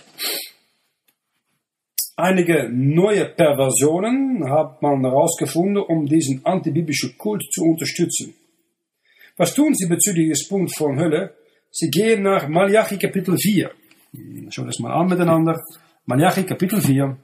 Einige 2.17 2.69
neue 2.71 3.25
Perversionen 3.25 4.49
hat 4.49 4.81
man 4.81 5.01
herausgefunden, 5.01 5.83
um 5.83 6.05
diesen 6.05 6.45
antibiblischen 6.45 7.17
Kult 7.17 7.43
zu 7.51 7.63
unterstützen. 7.63 8.33
Was 9.35 9.53
tun 9.53 9.75
sie 9.75 9.87
bezüglich 9.87 10.29
des 10.29 10.47
Punkt 10.47 10.73
von 10.73 10.97
Hölle? 10.97 11.35
Sie 11.71 11.89
gehen 11.89 12.23
nach 12.23 12.47
Malachi 12.47 12.97
Kapitel 12.97 13.37
4. 13.37 13.69
Schauen 14.49 14.65
wir 14.65 14.71
das 14.71 14.79
mal 14.79 14.93
an 14.93 15.09
miteinander. 15.09 15.61
Malachi 16.05 16.43
Kapitel 16.43 16.79
4, 16.79 17.17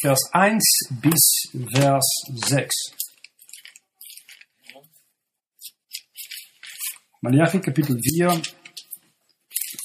Vers 0.00 0.30
1 0.32 0.88
bis 1.00 1.52
Vers 1.72 2.04
6. 2.34 3.01
Malachi 7.24 7.60
Kapitel 7.60 8.00
4, 8.02 8.42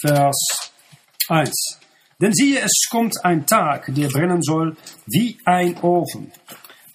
Vers 0.01 0.72
1. 1.29 1.79
Denn 2.20 2.34
siehe, 2.34 2.60
es 2.62 2.88
kommt 2.89 3.13
ein 3.24 3.46
Tag, 3.46 3.94
der 3.94 4.08
brennen 4.08 4.41
soll 4.41 4.75
wie 5.06 5.38
ein 5.46 5.77
Ofen. 5.84 6.32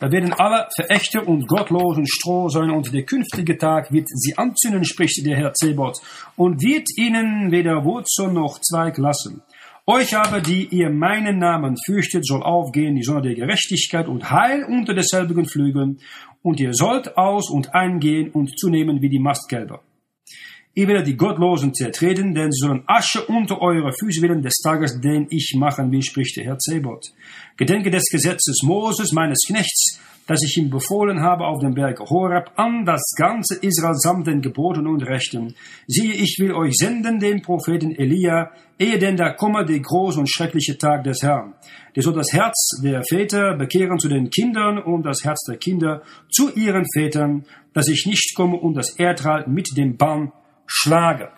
Da 0.00 0.10
werden 0.10 0.32
alle 0.32 0.66
Verächter 0.74 1.28
und 1.28 1.46
Gottlosen 1.46 2.08
Stroh 2.08 2.48
sein, 2.48 2.72
und 2.72 2.92
der 2.92 3.04
künftige 3.04 3.56
Tag 3.56 3.92
wird 3.92 4.08
sie 4.08 4.36
anzünden, 4.36 4.84
spricht 4.84 5.24
der 5.24 5.36
Herr 5.36 5.54
Zebot, 5.54 6.00
und 6.34 6.60
wird 6.60 6.88
ihnen 6.96 7.52
weder 7.52 7.84
Wurzel 7.84 8.32
noch 8.32 8.58
Zweig 8.60 8.98
lassen. 8.98 9.42
Euch 9.86 10.16
aber, 10.16 10.40
die 10.40 10.66
ihr 10.66 10.90
meinen 10.90 11.38
Namen 11.38 11.76
fürchtet, 11.86 12.26
soll 12.26 12.42
aufgehen 12.42 12.96
die 12.96 13.04
Sonne 13.04 13.22
der 13.22 13.34
Gerechtigkeit 13.36 14.08
und 14.08 14.28
Heil 14.32 14.64
unter 14.64 14.92
derselbigen 14.92 15.46
Flügeln, 15.46 16.00
und 16.42 16.58
ihr 16.58 16.74
sollt 16.74 17.16
aus 17.16 17.48
und 17.48 17.76
eingehen 17.76 18.32
und 18.32 18.58
zunehmen 18.58 19.00
wie 19.02 19.08
die 19.08 19.20
Mastkälber. 19.20 19.82
Ihr 20.74 20.88
werdet 20.88 21.06
die 21.06 21.18
Gottlosen 21.18 21.74
zertreten, 21.74 22.34
denn 22.34 22.50
sie 22.50 22.66
sollen 22.66 22.82
Asche 22.86 23.26
unter 23.26 23.60
eure 23.60 23.92
Füße 23.92 24.22
werden 24.22 24.40
des 24.40 24.56
Tages, 24.56 24.98
den 25.02 25.26
ich 25.28 25.54
machen 25.54 25.92
will, 25.92 26.00
spricht 26.00 26.38
der 26.38 26.44
Herr 26.44 26.58
Zebot. 26.58 27.12
Gedenke 27.58 27.90
des 27.90 28.04
Gesetzes 28.10 28.62
Moses, 28.62 29.12
meines 29.12 29.40
Knechts, 29.46 30.00
das 30.26 30.42
ich 30.42 30.56
ihm 30.56 30.70
befohlen 30.70 31.20
habe 31.20 31.44
auf 31.44 31.60
dem 31.60 31.74
Berg 31.74 32.00
Horeb, 32.00 32.52
an 32.56 32.86
das 32.86 33.02
ganze 33.18 33.56
Israel 33.56 33.96
samt 33.96 34.26
den 34.26 34.40
Geboten 34.40 34.86
und 34.86 35.02
Rechten. 35.02 35.54
Siehe, 35.86 36.14
ich 36.14 36.38
will 36.38 36.54
euch 36.54 36.72
senden, 36.72 37.18
den 37.18 37.42
Propheten 37.42 37.94
Elia, 37.94 38.52
ehe 38.78 38.98
denn 38.98 39.18
da 39.18 39.34
komme 39.34 39.66
der 39.66 39.80
große 39.80 40.20
und 40.20 40.30
schreckliche 40.30 40.78
Tag 40.78 41.04
des 41.04 41.22
Herrn. 41.22 41.52
Der 41.94 42.02
soll 42.02 42.14
das 42.14 42.32
Herz 42.32 42.80
der 42.82 43.02
Väter 43.02 43.58
bekehren 43.58 43.98
zu 43.98 44.08
den 44.08 44.30
Kindern 44.30 44.78
und 44.78 45.02
das 45.02 45.22
Herz 45.22 45.44
der 45.46 45.58
Kinder 45.58 46.00
zu 46.30 46.50
ihren 46.54 46.86
Vätern, 46.94 47.44
dass 47.74 47.88
ich 47.88 48.06
nicht 48.06 48.34
komme 48.34 48.56
und 48.56 48.72
das 48.72 48.98
Erdreich 48.98 49.46
mit 49.46 49.76
dem 49.76 49.98
Bann 49.98 50.32
schlagen. 50.72 51.28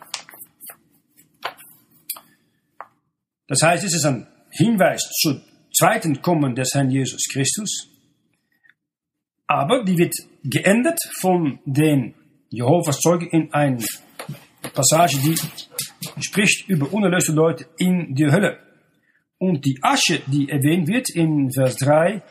Das 3.49 3.63
heißt, 3.63 3.85
es 3.85 3.95
ist 3.95 4.05
ein 4.07 4.27
Hinweis 4.51 5.03
zum 5.21 5.43
zweiten 5.77 6.23
Kommen 6.23 6.55
des 6.55 6.71
Herrn 6.73 6.91
Jesus 6.91 7.27
Christus. 7.31 7.89
Aber 9.47 9.85
die 9.85 9.99
wird 9.99 10.15
geändert 10.45 10.99
von 11.21 11.59
den 11.65 12.15
Jehovas 12.51 13.01
Zeugen 13.01 13.29
in 13.31 13.53
eine 13.53 13.85
Passage, 14.73 15.19
die 15.19 15.37
spricht 16.23 16.69
über 16.69 16.93
unerlöste 16.93 17.33
Leute 17.33 17.67
in 17.77 18.15
die 18.15 18.31
Hölle. 18.31 18.59
Und 19.39 19.65
die 19.67 19.79
Asche, 19.83 20.23
die 20.27 20.49
erwähnt 20.49 20.89
wird 20.89 21.11
in 21.11 21.51
Vers 21.53 21.77
3, 21.77 22.23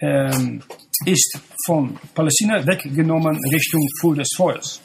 ähm, 0.00 0.62
ist 1.06 1.40
von 1.64 1.98
Palästina 2.14 2.66
weggenommen 2.66 3.38
Richtung 3.50 3.86
Fuhl 4.00 4.16
des 4.16 4.28
Feuers. 4.36 4.82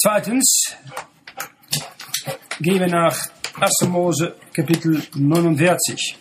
Zweitens 0.00 0.76
gehen 2.60 2.78
wir 2.78 2.86
nach 2.86 3.18
1. 3.60 3.88
Mose 3.88 4.36
Kapitel 4.52 5.02
49. 5.12 6.16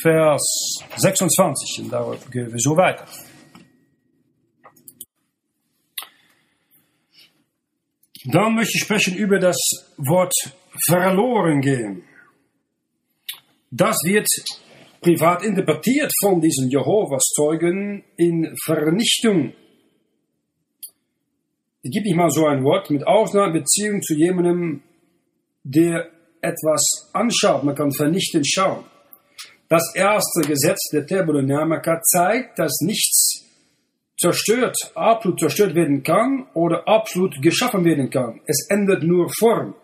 Vers 0.00 0.84
26 0.96 1.80
und 1.80 1.92
darauf 1.92 2.30
gehen 2.30 2.52
wir 2.52 2.60
so 2.60 2.76
weiter. 2.76 3.08
Dann 8.26 8.54
möchte 8.54 8.76
ich 8.76 8.84
sprechen 8.84 9.16
über 9.16 9.40
das 9.40 9.56
Wort 9.96 10.34
verloren 10.86 11.60
gehen. 11.60 12.04
Das 13.72 13.96
wird 14.04 14.28
privat 15.00 15.42
interpretiert 15.42 16.12
von 16.20 16.40
diesen 16.40 16.70
Jehovas 16.70 17.24
Zeugen 17.34 18.04
in 18.16 18.54
Vernichtung. 18.64 19.54
Es 21.84 21.90
gibt 21.90 22.06
nicht 22.06 22.16
mal 22.16 22.30
so 22.30 22.46
ein 22.46 22.62
Wort 22.62 22.90
mit 22.90 23.04
Ausnahmebeziehung 23.06 24.02
zu 24.02 24.14
jemandem, 24.14 24.82
der 25.64 26.10
etwas 26.40 27.10
anschaut. 27.12 27.64
Man 27.64 27.74
kann 27.74 27.92
vernichtend 27.92 28.46
schauen. 28.46 28.84
Das 29.68 29.92
erste 29.94 30.42
Gesetz 30.42 30.90
der 30.92 31.06
Thermodynamika 31.06 32.00
zeigt, 32.02 32.58
dass 32.58 32.80
nichts 32.82 33.44
zerstört, 34.16 34.76
absolut 34.94 35.40
zerstört 35.40 35.74
werden 35.74 36.02
kann 36.02 36.46
oder 36.54 36.86
absolut 36.86 37.42
geschaffen 37.42 37.84
werden 37.84 38.10
kann. 38.10 38.40
Es 38.46 38.68
ändert 38.68 39.02
nur 39.02 39.28
Form. 39.36 39.74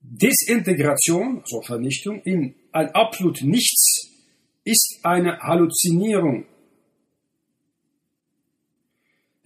Desintegration, 0.00 1.40
also 1.40 1.62
Vernichtung, 1.62 2.22
in 2.22 2.54
ein 2.72 2.90
absolut 2.94 3.42
Nichts 3.42 4.10
ist 4.64 5.00
eine 5.02 5.38
Halluzinierung. 5.40 6.46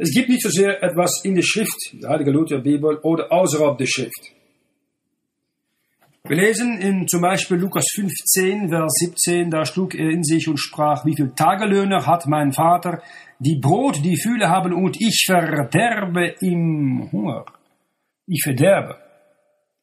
Es 0.02 0.11
gibt 0.11 0.30
nicht 0.30 0.42
so 0.42 0.49
sehr 0.49 0.82
etwas 0.82 1.21
in 1.23 1.37
der 1.37 1.42
Schrift, 1.42 1.78
der 1.92 2.11
Heilige 2.11 2.32
Luther 2.32 2.59
Bibel, 2.59 2.99
oder 3.04 3.30
außerhalb 3.30 3.78
der 3.78 3.87
Schrift. 3.87 4.32
Wir 6.25 6.37
lesen 6.37 6.76
in 6.80 7.06
zum 7.06 7.21
Beispiel 7.21 7.56
Lukas 7.56 7.85
15, 7.94 8.68
Vers 8.68 8.92
17, 8.94 9.49
da 9.49 9.64
schlug 9.64 9.94
er 9.94 10.11
in 10.11 10.25
sich 10.25 10.49
und 10.49 10.56
sprach, 10.56 11.04
wie 11.04 11.14
viel 11.14 11.30
Tagelöhner 11.37 12.04
hat 12.04 12.26
mein 12.26 12.50
Vater, 12.50 13.00
die 13.38 13.61
Brot, 13.61 14.04
die 14.04 14.21
Fühle 14.21 14.49
haben 14.49 14.73
und 14.73 15.00
ich 15.00 15.23
verderbe 15.25 16.35
im 16.40 17.09
Hunger. 17.12 17.44
Ich 18.26 18.42
verderbe. 18.42 18.97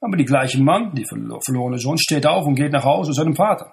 Aber 0.02 0.18
die 0.18 0.26
gleiche 0.26 0.62
Mann, 0.62 0.94
die 0.96 1.06
verlorene 1.06 1.78
Sohn, 1.78 1.98
steht 1.98 2.28
auf 2.28 2.46
und 2.46 2.56
geht 2.56 2.74
nach 2.74 2.84
Hause 2.84 3.12
zu 3.12 3.22
seinem 3.22 3.38
Vater. 3.38 3.72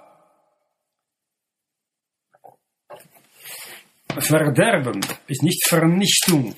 Verderben 4.20 5.00
ist 5.26 5.42
nicht 5.42 5.66
Vernichtung. 5.68 6.54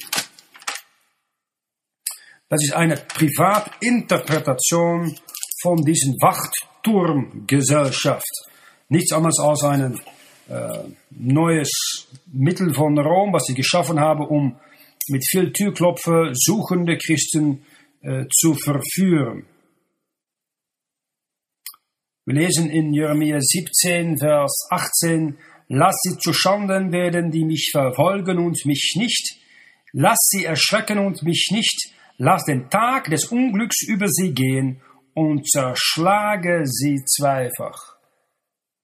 Das 2.49 2.63
ist 2.63 2.73
eine 2.73 2.97
Privatinterpretation 2.97 5.17
von 5.63 5.85
diesen 5.85 6.15
Wachturmgesellschaft. 6.21 8.27
Nichts 8.89 9.13
anderes 9.13 9.39
als 9.39 9.63
ein 9.65 10.01
äh, 10.49 10.85
neues 11.11 12.09
Mittel 12.33 12.73
von 12.73 12.99
Rom, 12.99 13.35
was 13.35 13.45
sie 13.45 13.55
geschaffen 13.55 14.01
haben, 14.01 14.27
um 14.27 14.59
mit 15.09 15.25
viel 15.29 15.53
Türklopfer 15.53 16.31
suchende 16.33 16.97
Christen 16.97 17.67
äh, 18.01 18.25
zu 18.31 18.55
verführen. 18.55 19.45
Wir 22.25 22.35
lesen 22.35 22.71
in 22.71 22.93
Jeremia 22.93 23.41
17, 23.41 24.19
Vers 24.19 24.69
18, 24.71 25.39
Lass 25.69 25.97
sie 26.03 26.17
zu 26.19 26.33
Schanden 26.33 26.93
werden, 26.93 27.31
die 27.31 27.45
mich 27.45 27.71
verfolgen 27.73 28.39
und 28.39 28.65
mich 28.65 28.95
nicht. 28.97 29.39
Lass 29.93 30.19
sie 30.31 30.45
erschrecken 30.45 30.99
und 30.99 31.23
mich 31.23 31.49
nicht. 31.53 31.93
Lass 32.17 32.45
den 32.45 32.69
Tag 32.71 33.11
des 33.11 33.27
Unglücks 33.27 33.87
über 33.87 34.09
sie 34.09 34.33
gehen 34.33 34.83
und 35.15 35.47
zerschlage 35.49 36.63
sie 36.65 36.97
zweifach. 37.05 37.97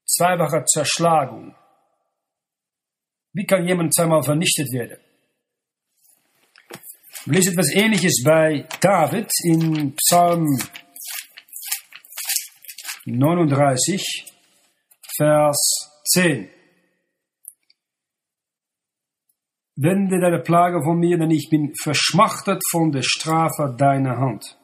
Zweifache 0.06 0.64
Zerschlagung. 0.66 1.54
Wie 3.32 3.46
kann 3.46 3.66
jemand 3.66 3.94
zweimal 3.94 4.22
vernichtet 4.22 4.70
werden? 4.72 4.98
Wir 7.24 7.34
lesen 7.34 7.52
etwas 7.54 7.74
Ähnliches 7.74 8.22
bei 8.22 8.68
David 8.80 9.30
in 9.44 9.96
Psalm 9.96 10.46
39, 13.06 14.26
Vers 15.16 15.90
10. 16.12 16.53
Wende 19.76 20.20
deine 20.20 20.40
Plage 20.40 20.80
von 20.84 20.98
mir, 20.98 21.18
denn 21.18 21.30
ich 21.30 21.48
bin 21.50 21.74
verschmachtet 21.74 22.62
von 22.70 22.92
der 22.92 23.02
Strafe 23.02 23.74
deiner 23.76 24.18
Hand. 24.18 24.56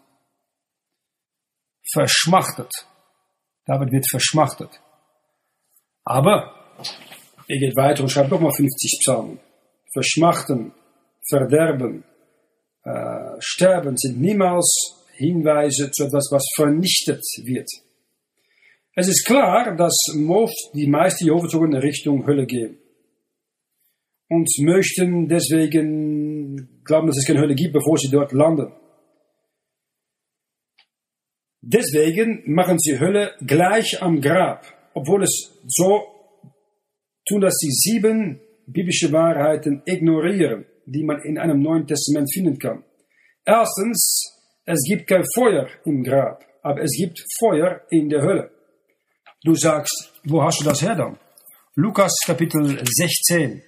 Verschmachtet. 1.92 2.70
David 3.66 3.92
wird 3.92 4.08
verschmachtet. 4.08 4.80
Aber 6.04 6.54
er 7.48 7.58
geht 7.58 7.76
weiter 7.76 8.02
und 8.02 8.10
schreibt 8.10 8.30
nochmal 8.30 8.52
50 8.52 9.00
Psalmen. 9.00 9.40
Verschmachten, 9.92 10.72
verderben, 11.28 12.04
äh, 12.84 13.36
sterben 13.40 13.96
sind 13.96 14.20
niemals 14.20 14.96
Hinweise 15.16 15.90
zu 15.90 16.04
etwas, 16.04 16.28
was 16.30 16.44
vernichtet 16.54 17.22
wird. 17.44 17.68
Es 18.94 19.08
ist 19.08 19.24
klar, 19.26 19.76
dass 19.76 19.94
most, 20.14 20.70
die 20.74 20.86
meisten 20.86 21.26
Jehovazeugen 21.26 21.74
in 21.74 21.80
Richtung 21.80 22.26
Hölle 22.26 22.46
gehen. 22.46 22.79
Und 24.30 24.48
möchten 24.60 25.26
deswegen 25.26 26.80
glauben, 26.84 27.08
dass 27.08 27.18
es 27.18 27.26
keine 27.26 27.40
Hölle 27.40 27.56
gibt, 27.56 27.72
bevor 27.72 27.98
sie 27.98 28.10
dort 28.10 28.32
landen. 28.32 28.72
Deswegen 31.60 32.42
machen 32.46 32.78
sie 32.78 33.00
Hölle 33.00 33.32
gleich 33.44 34.00
am 34.00 34.20
Grab, 34.20 34.64
obwohl 34.94 35.24
es 35.24 35.60
so 35.66 36.04
tun, 37.28 37.40
dass 37.40 37.56
sie 37.56 37.70
sieben 37.70 38.40
biblische 38.66 39.12
Wahrheiten 39.12 39.82
ignorieren, 39.84 40.64
die 40.86 41.02
man 41.02 41.20
in 41.22 41.36
einem 41.36 41.60
Neuen 41.60 41.86
Testament 41.86 42.32
finden 42.32 42.56
kann. 42.56 42.84
Erstens, 43.44 44.38
es 44.64 44.80
gibt 44.88 45.08
kein 45.08 45.24
Feuer 45.34 45.68
im 45.84 46.04
Grab, 46.04 46.44
aber 46.62 46.82
es 46.82 46.92
gibt 46.96 47.18
Feuer 47.40 47.80
in 47.90 48.08
der 48.08 48.22
Hölle. 48.22 48.50
Du 49.42 49.54
sagst, 49.54 50.12
wo 50.24 50.40
hast 50.40 50.60
du 50.60 50.64
das 50.64 50.82
her 50.82 50.94
dann? 50.94 51.18
Lukas 51.74 52.14
Kapitel 52.24 52.78
16. 52.84 53.62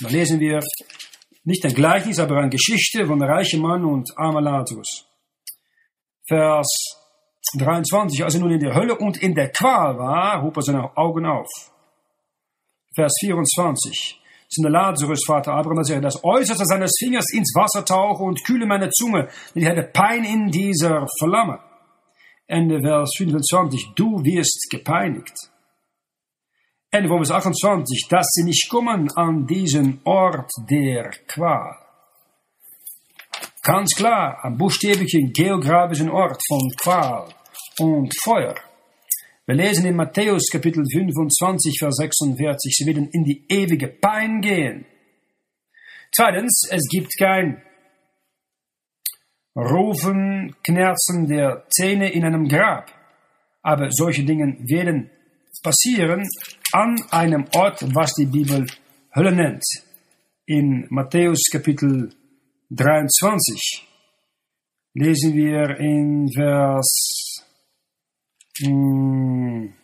Da 0.00 0.08
lesen 0.08 0.40
wir 0.40 0.60
nicht 1.44 1.64
ein 1.64 1.74
Gleichnis, 1.74 2.18
aber 2.18 2.38
eine 2.38 2.50
Geschichte 2.50 3.06
von 3.06 3.22
einem 3.22 3.30
reichen 3.30 3.60
Mann 3.60 3.84
und 3.84 4.10
armer 4.16 4.40
Lazarus. 4.40 5.06
Vers 6.26 6.68
23. 7.58 8.24
Als 8.24 8.34
er 8.34 8.40
nun 8.40 8.52
in 8.52 8.60
der 8.60 8.74
Hölle 8.74 8.96
und 8.96 9.22
in 9.22 9.34
der 9.34 9.50
Qual 9.50 9.98
war, 9.98 10.42
hob 10.42 10.56
er 10.56 10.62
seine 10.62 10.96
Augen 10.96 11.26
auf. 11.26 11.48
Vers 12.94 13.12
24. 13.20 14.20
Sind 14.48 14.64
der 14.64 14.72
Lazarus, 14.72 15.24
Vater 15.24 15.52
Abraham, 15.52 15.76
dass 15.76 15.90
er 15.90 16.00
das 16.00 16.24
Äußerste 16.24 16.64
seines 16.64 16.92
Fingers 16.98 17.26
ins 17.32 17.54
Wasser 17.54 17.84
tauche 17.84 18.22
und 18.22 18.42
kühle 18.44 18.66
meine 18.66 18.90
Zunge, 18.90 19.28
denn 19.54 19.62
ich 19.62 19.68
hatte 19.68 19.84
Pein 19.84 20.24
in 20.24 20.50
dieser 20.50 21.06
Flamme. 21.20 21.60
Ende 22.46 22.80
Vers 22.80 23.12
25, 23.16 23.92
du 23.94 24.24
wirst 24.24 24.66
gepeinigt. 24.70 25.34
Von 26.92 27.06
Vers 27.06 27.30
28, 27.30 28.08
dass 28.08 28.26
sie 28.32 28.42
nicht 28.42 28.68
kommen 28.68 29.08
an 29.14 29.46
diesen 29.46 30.00
Ort 30.02 30.50
der 30.68 31.10
Qual. 31.28 31.76
Ganz 33.62 33.94
klar, 33.94 34.44
ein 34.44 34.58
buchstäblicher 34.58 35.20
geografischen 35.32 36.10
Ort 36.10 36.42
von 36.48 36.68
Qual 36.82 37.28
und 37.78 38.12
Feuer. 38.20 38.56
Wir 39.46 39.54
lesen 39.54 39.86
in 39.86 39.94
Matthäus 39.94 40.50
Kapitel 40.50 40.84
25, 40.84 41.78
Vers 41.78 41.94
46, 41.94 42.74
sie 42.74 42.86
werden 42.86 43.08
in 43.12 43.22
die 43.22 43.44
ewige 43.48 43.86
Pein 43.86 44.40
gehen. 44.40 44.84
Zweitens, 46.10 46.68
es 46.72 46.88
gibt 46.90 47.16
kein 47.16 47.62
Rufen, 49.54 50.56
Knirzen 50.64 51.28
der 51.28 51.66
Zähne 51.68 52.10
in 52.10 52.24
einem 52.24 52.48
Grab. 52.48 52.90
Aber 53.62 53.92
solche 53.92 54.24
Dinge 54.24 54.56
werden 54.68 55.08
passieren 55.62 56.26
an 56.72 57.02
einem 57.10 57.46
Ort, 57.54 57.82
was 57.94 58.14
die 58.14 58.26
Bibel 58.26 58.66
Hölle 59.14 59.32
nennt. 59.32 59.64
In 60.46 60.86
Matthäus 60.90 61.42
Kapitel 61.50 62.12
23 62.70 63.86
lesen 64.94 65.34
wir 65.34 65.76
in 65.78 66.28
Vers 66.32 67.44
hm, 68.58 69.74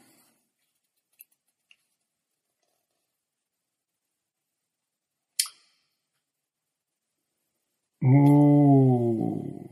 Oh. 8.09 9.69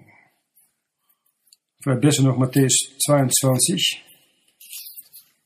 Besser 1.84 2.22
noch 2.22 2.36
Matthäus 2.36 2.74
22. 3.04 4.03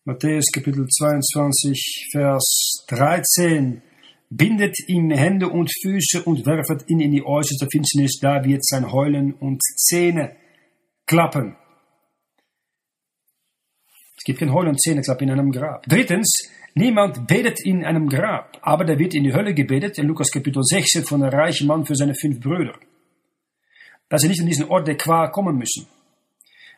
Matthäus 0.09 0.47
Kapitel 0.55 0.87
22, 0.87 2.09
Vers 2.12 2.87
13. 2.88 3.83
Bindet 4.31 4.75
ihm 4.88 5.11
Hände 5.11 5.51
und 5.51 5.71
Füße 5.83 6.23
und 6.23 6.47
werfet 6.47 6.88
ihn 6.88 7.01
in 7.01 7.12
die 7.12 7.23
äußerste 7.23 7.66
Finsternis, 7.71 8.18
da 8.18 8.42
wird 8.42 8.64
sein 8.64 8.90
Heulen 8.90 9.35
und 9.35 9.62
Zähne 9.62 10.35
klappen. 11.05 11.59
Es 14.16 14.25
gibt 14.25 14.38
kein 14.38 14.51
Heulen 14.51 14.71
und 14.71 14.81
Zähneklappen 14.81 15.29
in 15.29 15.38
einem 15.38 15.53
Grab. 15.53 15.85
Drittens, 15.85 16.49
niemand 16.73 17.27
betet 17.27 17.61
in 17.66 17.85
einem 17.85 18.09
Grab, 18.09 18.57
aber 18.62 18.87
da 18.87 18.99
wird 18.99 19.12
in 19.12 19.25
die 19.25 19.35
Hölle 19.35 19.53
gebetet, 19.53 19.99
in 19.99 20.07
Lukas 20.07 20.31
Kapitel 20.31 20.62
16 20.64 21.05
von 21.05 21.23
einem 21.23 21.38
reichen 21.38 21.66
Mann 21.66 21.85
für 21.85 21.94
seine 21.94 22.14
fünf 22.14 22.40
Brüder. 22.40 22.79
Dass 24.09 24.23
sie 24.23 24.29
nicht 24.29 24.40
an 24.40 24.47
diesen 24.47 24.71
Ort 24.71 24.88
der 24.88 24.97
Qual 24.97 25.31
kommen 25.31 25.59
müssen. 25.59 25.87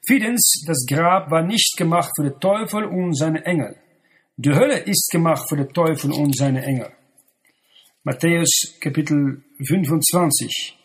Viertens, 0.07 0.65
das 0.67 0.87
Grab 0.89 1.31
war 1.31 1.43
nicht 1.43 1.77
gemacht 1.77 2.11
für 2.17 2.25
den 2.25 2.41
Teufel 2.41 2.85
und 2.85 3.15
seine 3.17 3.45
Engel. 3.45 3.77
Die 4.37 4.51
Hölle 4.51 4.79
ist 4.79 5.11
gemacht 5.13 5.49
für 5.49 5.57
den 5.57 5.73
Teufel 5.73 6.13
und 6.13 6.35
seine 6.35 6.63
Engel. 6.63 6.91
Matthäus 8.03 8.79
Kapitel 8.81 9.45
25, 9.67 10.79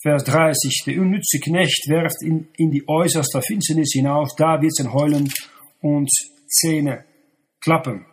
Vers 0.00 0.24
30. 0.24 0.84
Der 0.86 0.98
unnütze 0.98 1.38
Knecht 1.40 1.88
werft 1.88 2.22
in, 2.22 2.48
in 2.56 2.70
die 2.70 2.88
äußerste 2.88 3.42
Finsternis 3.42 3.92
hinaus, 3.92 4.34
da 4.36 4.60
wird 4.62 4.74
sein 4.74 4.92
Heulen 4.92 5.30
und 5.82 6.10
Zähne 6.48 7.04
klappen. 7.60 8.06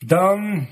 Dann 0.00 0.68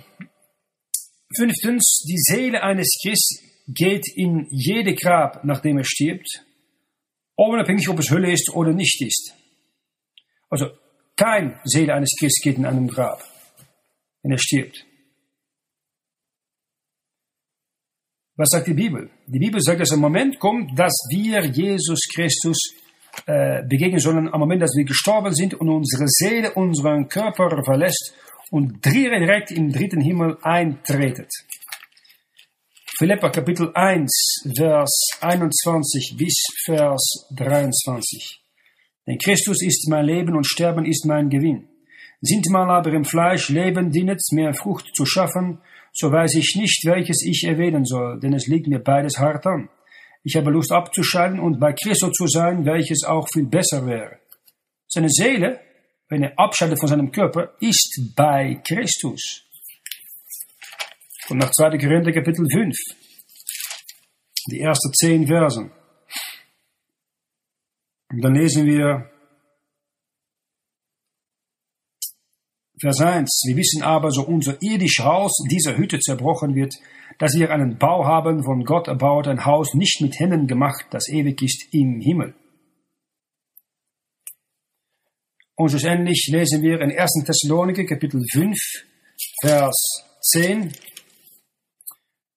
fünftens, 1.36 2.04
die 2.08 2.18
Seele 2.18 2.62
eines 2.62 2.88
Christen 3.02 3.50
geht 3.68 4.06
in 4.16 4.46
jede 4.50 4.94
Grab, 4.94 5.44
nachdem 5.44 5.78
er 5.78 5.84
stirbt, 5.84 6.44
unabhängig 7.48 7.88
ob 7.88 7.98
es 7.98 8.10
Hölle 8.10 8.32
ist 8.32 8.50
oder 8.54 8.72
nicht 8.72 9.00
ist. 9.02 9.34
Also 10.48 10.70
kein 11.16 11.60
Seele 11.64 11.94
eines 11.94 12.14
Christen 12.18 12.48
geht 12.48 12.58
in 12.58 12.66
einem 12.66 12.88
Grab, 12.88 13.22
wenn 14.22 14.32
er 14.32 14.38
stirbt. 14.38 14.84
Was 18.36 18.48
sagt 18.48 18.68
die 18.68 18.74
Bibel? 18.74 19.10
Die 19.26 19.38
Bibel 19.38 19.60
sagt, 19.60 19.80
dass 19.80 19.92
ein 19.92 20.00
Moment 20.00 20.38
kommt, 20.38 20.78
dass 20.78 20.94
wir 21.10 21.44
Jesus 21.44 22.08
Christus 22.12 22.74
äh, 23.26 23.62
begegnen 23.68 24.00
sollen, 24.00 24.32
am 24.32 24.40
Moment, 24.40 24.62
dass 24.62 24.74
wir 24.74 24.84
gestorben 24.84 25.34
sind 25.34 25.52
und 25.54 25.68
unsere 25.68 26.08
Seele 26.08 26.52
unseren 26.54 27.08
Körper 27.08 27.62
verlässt 27.62 28.14
und 28.50 28.84
direkt 28.84 29.50
im 29.50 29.70
dritten 29.70 30.00
Himmel 30.00 30.38
eintretet. 30.42 31.30
Philippa 33.00 33.30
Kapitel 33.30 33.70
1, 33.72 34.52
Vers 34.54 34.92
21 35.22 36.16
bis 36.18 36.34
Vers 36.66 37.30
23. 37.34 38.44
Denn 39.06 39.16
Christus 39.16 39.62
ist 39.62 39.88
mein 39.88 40.04
Leben 40.04 40.36
und 40.36 40.46
Sterben 40.46 40.84
ist 40.84 41.06
mein 41.06 41.30
Gewinn. 41.30 41.66
Sind 42.20 42.50
mal 42.50 42.70
aber 42.70 42.92
im 42.92 43.06
Fleisch 43.06 43.48
Leben 43.48 43.90
dienet, 43.90 44.20
mehr 44.32 44.52
Frucht 44.52 44.94
zu 44.94 45.06
schaffen, 45.06 45.62
so 45.94 46.12
weiß 46.12 46.34
ich 46.34 46.56
nicht, 46.56 46.84
welches 46.84 47.24
ich 47.24 47.44
erwähnen 47.44 47.86
soll, 47.86 48.20
denn 48.20 48.34
es 48.34 48.46
liegt 48.48 48.66
mir 48.66 48.80
beides 48.80 49.16
hart 49.16 49.46
an. 49.46 49.70
Ich 50.22 50.36
habe 50.36 50.50
Lust 50.50 50.70
abzuscheiden 50.70 51.40
und 51.40 51.58
bei 51.58 51.72
Christus 51.72 52.12
zu 52.12 52.26
sein, 52.26 52.66
welches 52.66 53.04
auch 53.04 53.26
viel 53.32 53.46
besser 53.46 53.86
wäre. 53.86 54.18
Seine 54.88 55.08
Seele 55.08 55.58
wenn 56.10 56.24
er 56.24 56.38
abscheidet 56.38 56.78
von 56.78 56.88
seinem 56.88 57.12
Körper, 57.12 57.54
ist 57.60 58.14
bei 58.16 58.60
Christus. 58.66 59.46
Und 61.30 61.38
nach 61.38 61.52
2. 61.52 61.78
Korinther 61.78 62.12
Kapitel 62.12 62.44
5, 62.52 62.76
die 64.50 64.60
ersten 64.60 64.92
zehn 64.92 65.28
Versen. 65.28 65.70
Und 68.10 68.20
dann 68.20 68.34
lesen 68.34 68.66
wir 68.66 69.08
Vers 72.80 73.00
1. 73.00 73.42
Wir 73.46 73.56
wissen 73.56 73.82
aber, 73.82 74.10
so 74.10 74.26
unser 74.26 74.60
irdisches 74.60 75.04
Haus 75.04 75.32
dieser 75.48 75.76
Hütte 75.76 76.00
zerbrochen 76.00 76.56
wird, 76.56 76.74
dass 77.18 77.34
wir 77.34 77.52
einen 77.52 77.78
Bau 77.78 78.04
haben, 78.04 78.42
von 78.42 78.64
Gott 78.64 78.88
erbaut, 78.88 79.28
ein 79.28 79.44
Haus 79.44 79.74
nicht 79.74 80.00
mit 80.00 80.18
Händen 80.18 80.48
gemacht, 80.48 80.86
das 80.90 81.08
ewig 81.08 81.40
ist 81.42 81.72
im 81.72 82.00
Himmel. 82.00 82.34
Und 85.54 85.68
schlussendlich 85.68 86.28
lesen 86.32 86.62
wir 86.62 86.80
in 86.80 86.90
1. 86.90 87.22
Thessaloniker 87.24 87.84
Kapitel 87.84 88.20
5, 88.32 88.56
Vers 89.42 90.06
10, 90.22 90.72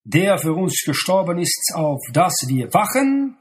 der 0.03 0.37
für 0.37 0.53
uns 0.53 0.83
gestorben 0.85 1.39
ist, 1.39 1.71
auf 1.75 1.99
dass 2.11 2.45
wir 2.47 2.73
wachen 2.73 3.37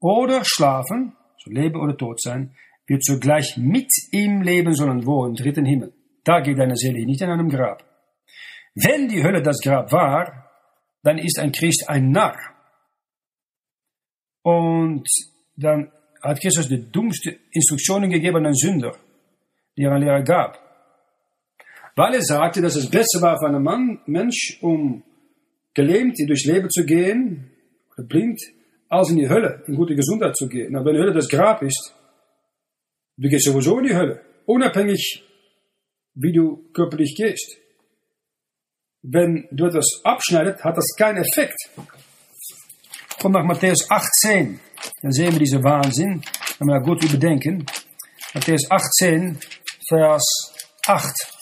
oder 0.00 0.42
schlafen, 0.44 1.16
so 1.38 1.50
leben 1.50 1.80
oder 1.80 1.96
tot 1.96 2.20
sein, 2.20 2.54
wird 2.86 3.02
zugleich 3.02 3.56
mit 3.56 3.90
ihm 4.12 4.42
leben 4.42 4.74
sollen, 4.74 5.06
wo 5.06 5.26
im 5.26 5.34
dritten 5.34 5.64
Himmel. 5.64 5.92
Da 6.22 6.40
geht 6.40 6.58
deine 6.58 6.76
Seele 6.76 7.04
nicht 7.04 7.20
in 7.20 7.30
einem 7.30 7.48
Grab. 7.48 7.84
Wenn 8.74 9.08
die 9.08 9.22
Hölle 9.22 9.42
das 9.42 9.60
Grab 9.60 9.92
war, 9.92 10.50
dann 11.02 11.18
ist 11.18 11.38
ein 11.38 11.52
Christ 11.52 11.88
ein 11.88 12.10
Narr. 12.10 12.38
Und 14.42 15.08
dann 15.56 15.90
hat 16.22 16.40
Christus 16.40 16.68
die 16.68 16.90
dummste 16.90 17.38
Instruktionen 17.52 18.10
gegeben 18.10 18.46
an 18.46 18.54
Sünder 18.54 18.94
die 19.76 19.82
er 19.82 19.92
an 19.92 20.02
Lehrer 20.02 20.22
gab. 20.22 20.58
Weil 21.96 22.14
er 22.14 22.22
sagte, 22.22 22.60
dass 22.60 22.76
es 22.76 22.90
besser 22.90 23.20
war 23.22 23.38
für 23.38 23.46
einen 23.46 23.62
Mann, 23.62 24.00
Mensch, 24.06 24.58
um 24.60 25.02
gelähmt 25.74 26.16
durchs 26.26 26.46
Leben 26.46 26.70
zu 26.70 26.84
gehen, 26.84 27.50
oder 27.96 28.06
blind, 28.06 28.40
als 28.88 29.10
in 29.10 29.16
die 29.16 29.28
Hölle, 29.28 29.62
in 29.66 29.74
gute 29.74 29.94
Gesundheit 29.94 30.36
zu 30.36 30.48
gehen. 30.48 30.74
Aber 30.76 30.86
wenn 30.86 30.94
die 30.94 31.00
Hölle 31.00 31.12
das 31.12 31.28
Grab 31.28 31.62
ist, 31.62 31.94
du 33.16 33.28
gehst 33.28 33.44
sowieso 33.44 33.78
in 33.78 33.86
die 33.86 33.94
Hölle, 33.94 34.20
unabhängig, 34.46 35.24
wie 36.14 36.32
du 36.32 36.70
körperlich 36.72 37.14
gehst. 37.16 37.56
Wenn 39.02 39.48
du 39.50 39.66
etwas 39.66 40.00
abschneidet, 40.04 40.62
hat 40.62 40.76
das 40.76 40.94
keinen 40.96 41.18
Effekt. 41.18 41.58
Komm 43.20 43.32
nach 43.32 43.44
Matthäus 43.44 43.90
18, 43.90 44.60
dann 45.02 45.12
sehen 45.12 45.32
wir 45.32 45.38
diesen 45.38 45.62
Wahnsinn, 45.62 46.22
wenn 46.58 46.68
wir 46.68 46.80
gut 46.80 47.04
überdenken. 47.04 47.66
Matthäus 48.32 48.70
18, 48.70 49.38
Vers 49.88 50.24
8. 50.86 51.33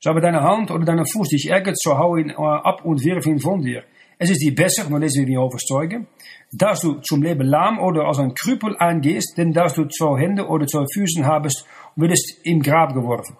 So 0.00 0.10
aber 0.10 0.20
deine 0.20 0.42
Hand 0.42 0.70
oder 0.70 0.84
deine 0.84 1.04
Fuß 1.04 1.28
dich 1.28 1.50
ärgert, 1.50 1.78
so 1.78 1.98
hau 1.98 2.16
ihn 2.16 2.30
ab 2.30 2.84
und 2.84 3.04
wirf 3.04 3.26
ihn 3.26 3.38
von 3.38 3.60
dir. 3.60 3.84
Es 4.18 4.30
ist 4.30 4.40
dir 4.40 4.54
besser, 4.54 4.84
dan 4.84 5.00
lesen 5.00 5.20
wir 5.20 5.26
die 5.26 5.36
Overzeugen, 5.36 6.06
dass 6.52 6.80
du 6.80 7.00
zum 7.00 7.22
Leben 7.22 7.46
lahm 7.46 7.78
oder 7.78 8.04
als 8.04 8.18
ein 8.18 8.34
Krüppel 8.34 8.76
eingehst, 8.78 9.36
denn 9.36 9.52
dass 9.52 9.74
du 9.74 9.86
zwei 9.86 10.20
Hände 10.20 10.46
oder 10.46 10.66
zwei 10.66 10.84
Füßen 10.92 11.24
habest 11.24 11.64
und 11.96 12.08
wirst 12.08 12.44
im 12.44 12.62
Grab 12.62 12.94
geworfen. 12.94 13.36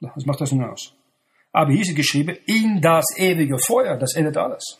Was 0.00 0.26
macht 0.26 0.40
das 0.40 0.52
nun 0.52 0.64
aus? 0.64 0.94
Aber 1.52 1.72
hier 1.72 1.82
ist 1.82 1.94
geschrieben, 1.94 2.36
in 2.46 2.80
das 2.80 3.04
ewige 3.16 3.58
Feuer, 3.58 3.96
das 3.96 4.14
endet 4.14 4.36
alles. 4.36 4.78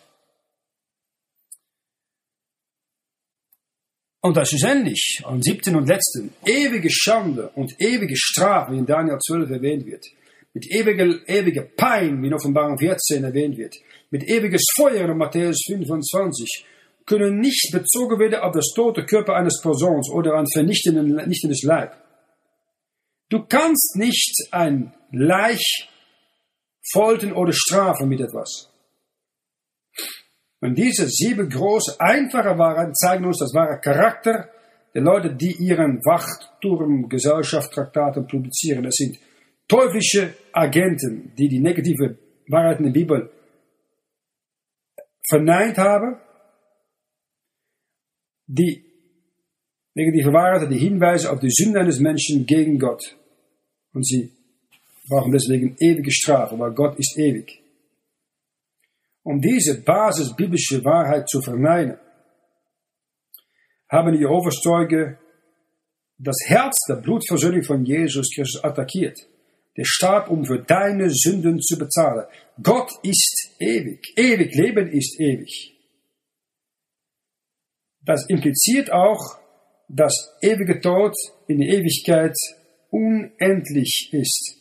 Und 4.21 4.37
das 4.37 4.53
ist 4.53 4.65
endlich, 4.65 5.23
am 5.25 5.43
siebten 5.43 5.77
und 5.77 5.87
letzten, 5.87 6.33
ewige 6.45 6.91
Schande 6.91 7.51
und 7.55 7.79
ewige 7.79 8.17
Strafe, 8.17 8.73
wie 8.73 8.79
in 8.79 8.87
Daniel 8.87 9.19
12 9.19 9.51
erwähnt 9.51 9.87
wird, 9.87 10.07
mit 10.55 10.71
ewiger, 10.71 11.29
ewiger 11.29 11.65
Pein, 11.77 12.23
wie 12.23 12.29
in 12.29 12.35
Offenbarung 12.35 12.79
14 12.79 13.25
erwähnt 13.25 13.59
wird, 13.59 13.75
mit 14.11 14.23
ewiges 14.25 14.65
Feuer 14.77 15.11
in 15.11 15.19
Matthäus 15.19 15.59
25, 15.67 16.65
können 17.05 17.41
nicht 17.41 17.71
bezogen 17.73 18.19
werden 18.19 18.41
auf 18.41 18.55
das 18.55 18.73
tote 18.75 19.05
Körper 19.05 19.35
eines 19.35 19.61
Persons 19.61 20.09
oder 20.11 20.33
ein 20.35 20.47
vernichtendes 20.51 21.63
Leib. 21.65 21.95
Du 23.29 23.45
kannst 23.45 23.97
nicht 23.97 24.49
ein 24.53 24.95
Leich 25.11 25.91
foltern 26.93 27.33
oder 27.33 27.53
strafen 27.53 28.09
mit 28.09 28.21
etwas. 28.21 28.71
Und 30.61 30.77
diese 30.77 31.09
sieben 31.09 31.51
große, 31.51 32.01
einfache 32.01 32.57
Wahrheiten 32.57 32.95
zeigen 32.95 33.27
uns 33.27 33.39
das 33.39 33.53
wahre 33.53 33.81
Charakter 33.81 34.49
der 34.95 35.03
Leute, 35.03 35.35
die 35.35 35.57
ihren 35.59 36.01
Wachturm-Gesellschaft-Traktaten 36.05 38.27
publizieren. 38.27 38.85
Das 38.85 38.95
sind 38.95 39.19
teuflische 39.69 40.33
Agenten, 40.57 41.35
die 41.37 41.49
die 41.49 41.61
negative 41.61 42.19
Wahrheiten 42.49 42.85
der 42.85 42.93
Bibel 42.93 43.31
verneint 45.29 45.79
haben, 45.79 46.21
die 48.47 48.85
negative 49.95 50.33
Wahrheiten, 50.33 50.71
die 50.71 50.79
hinweisen 50.79 51.29
auf 51.29 51.41
die 51.41 51.51
Sünde 51.51 51.81
eines 51.81 51.99
Menschen 51.99 52.47
gegen 52.47 52.79
Gott. 52.79 53.17
Und 53.93 54.07
sie 54.07 54.31
brauchen 55.09 55.33
deswegen 55.33 55.77
ewige 55.79 56.11
Strafe, 56.11 56.59
weil 56.59 56.73
Gott 56.73 56.99
ist 56.99 57.17
ewig. 57.19 57.63
Um 59.23 59.41
diese 59.41 59.83
basisbiblische 59.83 60.85
Wahrheit 60.85 61.29
zu 61.29 61.41
verneinen, 61.41 61.99
haben 63.89 64.13
die 64.13 64.21
Jehovas 64.21 64.61
Zeuge 64.61 65.19
das 66.19 66.37
Herz 66.47 66.79
der 66.89 66.97
Blutversöhnung 66.97 67.63
von 67.63 67.85
Jesus 67.85 68.31
Christus 68.35 68.63
attackiert. 68.63 69.19
Der 69.77 69.85
starb, 69.85 70.31
um 70.31 70.45
für 70.45 70.63
deine 70.63 71.11
Sünden 71.11 71.61
zu 71.61 71.77
bezahlen. 71.77 72.27
Gott 72.63 72.91
ist 73.03 73.57
ewig. 73.59 74.13
Ewig 74.17 74.55
Leben 74.55 74.89
ist 74.93 75.19
ewig. 75.19 75.75
Das 78.03 78.29
impliziert 78.29 78.93
auch, 78.93 79.39
dass 79.89 80.37
ewige 80.41 80.81
Tod 80.81 81.15
in 81.49 81.59
der 81.59 81.69
Ewigkeit 81.69 82.37
unendlich 82.91 84.11
ist. 84.13 84.57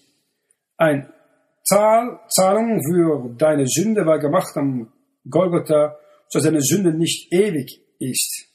Ein 0.78 1.12
Zahl, 1.64 2.20
Zahlung 2.30 2.82
für 2.84 3.36
deine 3.38 3.68
Sünde 3.68 4.06
war 4.06 4.20
gemacht 4.20 4.56
am 4.58 4.92
Golgotha, 5.30 5.98
so 6.28 6.40
dass 6.40 6.46
deine 6.46 6.62
Sünde 6.62 6.94
nicht 6.94 7.32
ewig 7.32 7.80
ist. 8.00 8.48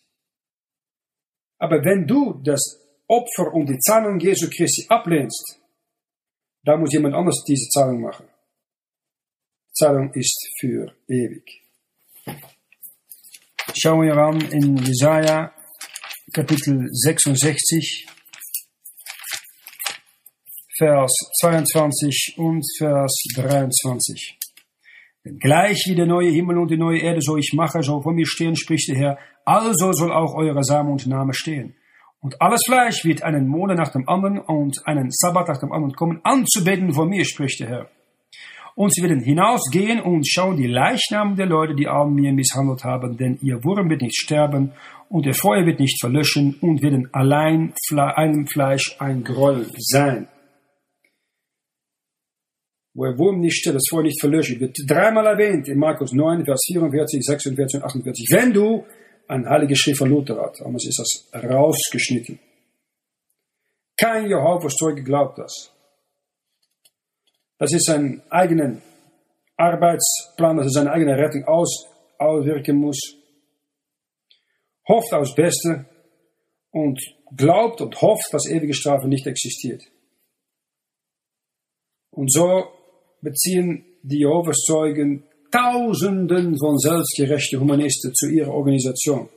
Aber 1.58 1.84
wenn 1.84 2.06
du 2.06 2.40
das 2.44 2.80
Opfer 3.06 3.52
und 3.54 3.68
die 3.68 3.78
Zahlung 3.78 4.18
Jesu 4.20 4.48
Christi 4.48 4.86
ablehnst, 4.88 5.57
dann 6.68 6.80
muss 6.80 6.92
jemand 6.92 7.14
anders 7.14 7.42
diese 7.48 7.66
Zahlung 7.70 8.02
machen. 8.02 8.26
Die 9.68 9.72
Zahlung 9.72 10.12
ist 10.12 10.38
für 10.60 10.94
ewig. 11.08 11.62
schauen 13.74 14.02
wir 14.02 14.16
an 14.18 14.38
in 14.50 14.76
Jesaja 14.76 15.50
Kapitel 16.30 16.86
66, 16.92 18.06
Vers 20.76 21.12
22 21.40 22.34
und 22.36 22.62
Vers 22.76 23.14
23. 23.34 24.38
Denn 25.24 25.38
gleich 25.38 25.86
wie 25.88 25.94
der 25.94 26.06
neue 26.06 26.30
Himmel 26.30 26.58
und 26.58 26.70
die 26.70 26.76
neue 26.76 27.00
Erde, 27.00 27.22
so 27.22 27.38
ich 27.38 27.52
mache, 27.54 27.82
so 27.82 28.02
vor 28.02 28.12
mir 28.12 28.26
stehen, 28.26 28.56
spricht 28.56 28.90
der 28.90 28.96
Herr, 28.96 29.18
also 29.46 29.92
soll 29.92 30.12
auch 30.12 30.34
eure 30.34 30.62
Same 30.62 30.90
und 30.90 31.06
Name 31.06 31.32
stehen. 31.32 31.77
Und 32.20 32.40
alles 32.42 32.62
Fleisch 32.66 33.04
wird 33.04 33.22
einen 33.22 33.46
Monat 33.46 33.78
nach 33.78 33.92
dem 33.92 34.08
anderen 34.08 34.38
und 34.40 34.86
einen 34.86 35.10
Sabbat 35.10 35.48
nach 35.48 35.60
dem 35.60 35.72
anderen 35.72 35.94
kommen, 35.94 36.20
anzubeten 36.24 36.92
vor 36.92 37.06
mir, 37.06 37.24
spricht 37.24 37.60
der 37.60 37.68
Herr. 37.68 37.90
Und 38.74 38.94
sie 38.94 39.02
werden 39.02 39.20
hinausgehen 39.20 40.00
und 40.00 40.24
schauen 40.28 40.56
die 40.56 40.66
Leichnamen 40.66 41.36
der 41.36 41.46
Leute, 41.46 41.74
die 41.74 41.88
an 41.88 42.14
mir 42.14 42.32
misshandelt 42.32 42.84
haben, 42.84 43.16
denn 43.16 43.38
ihr 43.42 43.62
Wurm 43.64 43.90
wird 43.90 44.02
nicht 44.02 44.20
sterben 44.20 44.72
und 45.08 45.26
ihr 45.26 45.34
Feuer 45.34 45.66
wird 45.66 45.80
nicht 45.80 46.00
verlöschen 46.00 46.56
und 46.60 46.82
werden 46.82 47.08
allein 47.12 47.72
einem 47.90 48.46
Fleisch 48.46 48.96
ein 49.00 49.24
Groll 49.24 49.66
sein. 49.78 50.28
Wo 52.94 53.04
der 53.04 53.18
Wurm 53.18 53.40
nicht 53.40 53.56
stirbt, 53.56 53.76
das 53.76 53.88
Feuer 53.90 54.02
nicht 54.02 54.20
verlöscht, 54.20 54.58
wird 54.60 54.76
dreimal 54.86 55.26
erwähnt 55.26 55.68
in 55.68 55.78
Markus 55.78 56.12
9, 56.12 56.44
Vers 56.44 56.64
44, 56.66 57.24
46 57.24 57.80
und 57.80 57.84
48. 57.84 58.26
Wenn 58.30 58.52
du 58.52 58.84
ein 59.28 59.48
heilige 59.48 59.76
Schrift 59.76 59.98
von 59.98 60.10
Luther 60.10 60.40
hat, 60.40 60.60
aber 60.60 60.74
es 60.74 60.86
ist 60.86 60.98
das 60.98 61.42
rausgeschnitten. 61.44 62.40
Kein 63.96 64.28
Jehovas 64.28 64.74
Zeuge 64.74 65.02
glaubt 65.02 65.38
das. 65.38 65.72
Das 67.58 67.72
ist 67.72 67.86
sein 67.86 68.22
eigener 68.30 68.80
Arbeitsplan, 69.56 70.56
dass 70.56 70.66
er 70.66 70.70
seine 70.70 70.92
eigene 70.92 71.16
Rettung 71.16 71.44
aus, 71.44 71.86
auswirken 72.18 72.76
muss. 72.76 72.98
Hofft 74.88 75.12
aufs 75.12 75.34
Beste 75.34 75.84
und 76.70 77.00
glaubt 77.36 77.80
und 77.80 78.00
hofft, 78.00 78.32
dass 78.32 78.48
ewige 78.48 78.74
Strafe 78.74 79.08
nicht 79.08 79.26
existiert. 79.26 79.82
Und 82.10 82.32
so 82.32 82.68
beziehen 83.20 83.84
die 84.02 84.20
Jehovas 84.20 84.58
Zeugen 84.58 85.27
Tausenden 85.50 86.58
von 86.58 86.78
selbstgerechten 86.78 87.60
Humanisten 87.60 88.14
zu 88.14 88.28
ihrer 88.28 88.52
Organisation. 88.52 89.28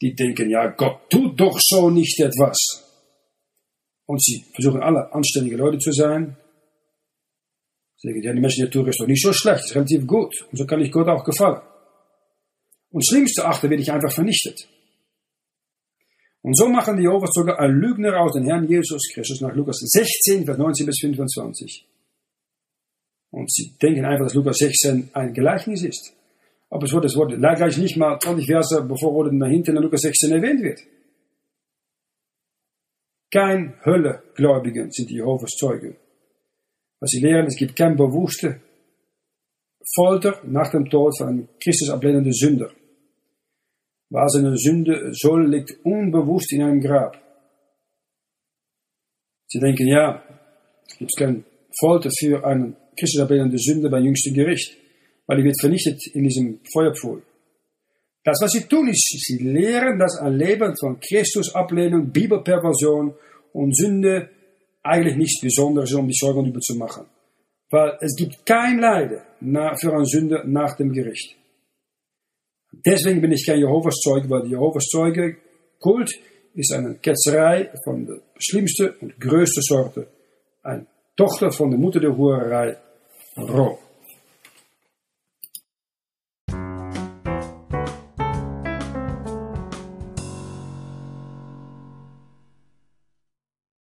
Die 0.00 0.14
denken, 0.14 0.50
ja, 0.50 0.68
Gott 0.68 1.10
tut 1.10 1.38
doch 1.40 1.58
so 1.60 1.90
nicht 1.90 2.20
etwas. 2.20 2.84
Und 4.06 4.22
sie 4.22 4.44
versuchen 4.54 4.82
alle 4.82 5.12
anständige 5.12 5.56
Leute 5.56 5.78
zu 5.78 5.92
sein. 5.92 6.36
Sie 7.96 8.08
sagen, 8.08 8.22
ja, 8.22 8.32
die 8.32 8.40
Menschen, 8.40 8.64
die 8.64 8.70
tun 8.70 8.86
ist 8.86 9.00
doch 9.00 9.06
nicht 9.06 9.22
so 9.22 9.32
schlecht, 9.32 9.64
ist 9.64 9.74
relativ 9.74 10.06
gut. 10.06 10.34
Und 10.50 10.56
so 10.56 10.66
kann 10.66 10.80
ich 10.80 10.92
Gott 10.92 11.08
auch 11.08 11.24
gefallen. 11.24 11.60
Und 12.90 13.06
schlimmste 13.06 13.44
Achter 13.44 13.68
werde 13.68 13.82
ich 13.82 13.92
einfach 13.92 14.12
vernichtet. 14.12 14.68
Und 16.42 16.56
so 16.56 16.68
machen 16.68 16.96
die 16.96 17.02
Jehovas 17.02 17.30
sogar 17.32 17.58
ein 17.58 17.72
Lügner 17.72 18.20
aus 18.20 18.32
den 18.32 18.44
Herrn 18.44 18.68
Jesus 18.68 19.02
Christus 19.12 19.40
nach 19.40 19.54
Lukas 19.54 19.78
16, 19.80 20.44
Vers 20.44 20.58
19 20.58 20.86
bis 20.86 21.00
25. 21.00 21.87
Und 23.38 23.52
sie 23.52 23.72
denken 23.80 24.04
einfach, 24.04 24.24
dass 24.24 24.34
Lukas 24.34 24.56
16 24.56 25.10
ein 25.12 25.32
Gleichnis 25.32 25.84
ist. 25.84 26.12
Aber 26.70 26.84
es 26.84 26.92
wird 26.92 27.04
das 27.04 27.14
Wort 27.14 27.30
gleich 27.38 27.78
nicht 27.78 27.96
mal 27.96 28.18
20 28.18 28.46
Verse 28.46 28.82
bevor 28.82 29.14
oder 29.14 29.30
hinten 29.46 29.76
in 29.76 29.82
Lukas 29.84 30.00
16 30.00 30.32
erwähnt 30.32 30.60
wird. 30.60 30.80
Kein 33.30 33.74
Hölle-Gläubigen 33.84 34.90
sind 34.90 35.10
die 35.10 35.14
Jehovas 35.14 35.52
Zeugen. 35.52 35.96
Was 36.98 37.10
sie 37.10 37.20
lehren, 37.20 37.46
es 37.46 37.56
gibt 37.56 37.76
kein 37.76 37.96
bewusste 37.96 38.60
Folter 39.94 40.40
nach 40.44 40.72
dem 40.72 40.90
Tod 40.90 41.16
von 41.16 41.28
einem 41.28 41.48
Christus 41.62 41.90
ablehnenden 41.90 42.32
Sünder. 42.32 42.72
Waar 44.10 44.28
seine 44.30 44.56
Sünde 44.56 45.12
soll, 45.12 45.48
liegt 45.48 45.78
unbewusst 45.84 46.52
in 46.52 46.62
einem 46.62 46.80
Grab. 46.80 47.16
Sie 49.46 49.60
denken, 49.60 49.86
ja, 49.86 50.24
es 50.88 50.98
gibt 50.98 51.16
kein 51.16 51.44
Folter 51.78 52.10
für 52.18 52.44
einen 52.44 52.76
Christus 52.98 53.20
ablehnende 53.20 53.58
Sünde 53.58 53.88
beim 53.88 54.04
jüngsten 54.04 54.34
Gericht, 54.34 54.76
weil 55.26 55.38
er 55.38 55.44
wird 55.44 55.60
vernichtet 55.60 56.00
in 56.14 56.24
diesem 56.24 56.60
Feuerpfuhl. 56.72 57.22
Das, 58.24 58.38
was 58.42 58.52
sie 58.52 58.64
tun, 58.64 58.88
ist, 58.88 59.08
sie 59.26 59.38
lehren, 59.38 59.98
dass 59.98 60.18
ein 60.18 60.34
Leben 60.34 60.74
von 60.78 60.98
Christus 61.00 61.54
Ablehnung, 61.54 62.10
Bibelperversion 62.10 63.14
und 63.52 63.76
Sünde 63.76 64.28
eigentlich 64.82 65.16
nichts 65.16 65.40
Besonderes 65.40 65.92
um 65.94 66.06
die 66.06 66.14
Sorgen 66.14 66.44
darüber 66.44 66.60
zu 66.60 66.74
machen. 66.74 67.06
Weil 67.70 67.98
es 68.00 68.14
gibt 68.16 68.44
kein 68.44 68.78
Leiden 68.78 69.20
für 69.80 69.94
eine 69.94 70.04
Sünde 70.04 70.42
nach 70.46 70.76
dem 70.76 70.92
Gericht. 70.92 71.36
Deswegen 72.84 73.20
bin 73.20 73.32
ich 73.32 73.46
kein 73.46 73.58
Jehovas 73.58 73.96
Zeuge, 73.96 74.28
weil 74.28 74.46
Jehovas 74.46 74.84
Zeuge 74.86 75.36
Kult 75.78 76.10
ist 76.54 76.72
eine 76.72 76.96
Ketzerei 76.96 77.70
von 77.84 78.06
der 78.06 78.20
schlimmsten 78.38 78.90
und 79.00 79.20
größten 79.20 79.62
Sorte. 79.62 80.08
Eine 80.62 80.86
Tochter 81.16 81.50
von 81.50 81.70
der 81.70 81.78
Mutter 81.78 82.00
der 82.00 82.16
Hurerei 82.16 82.76
Rom. 83.38 83.78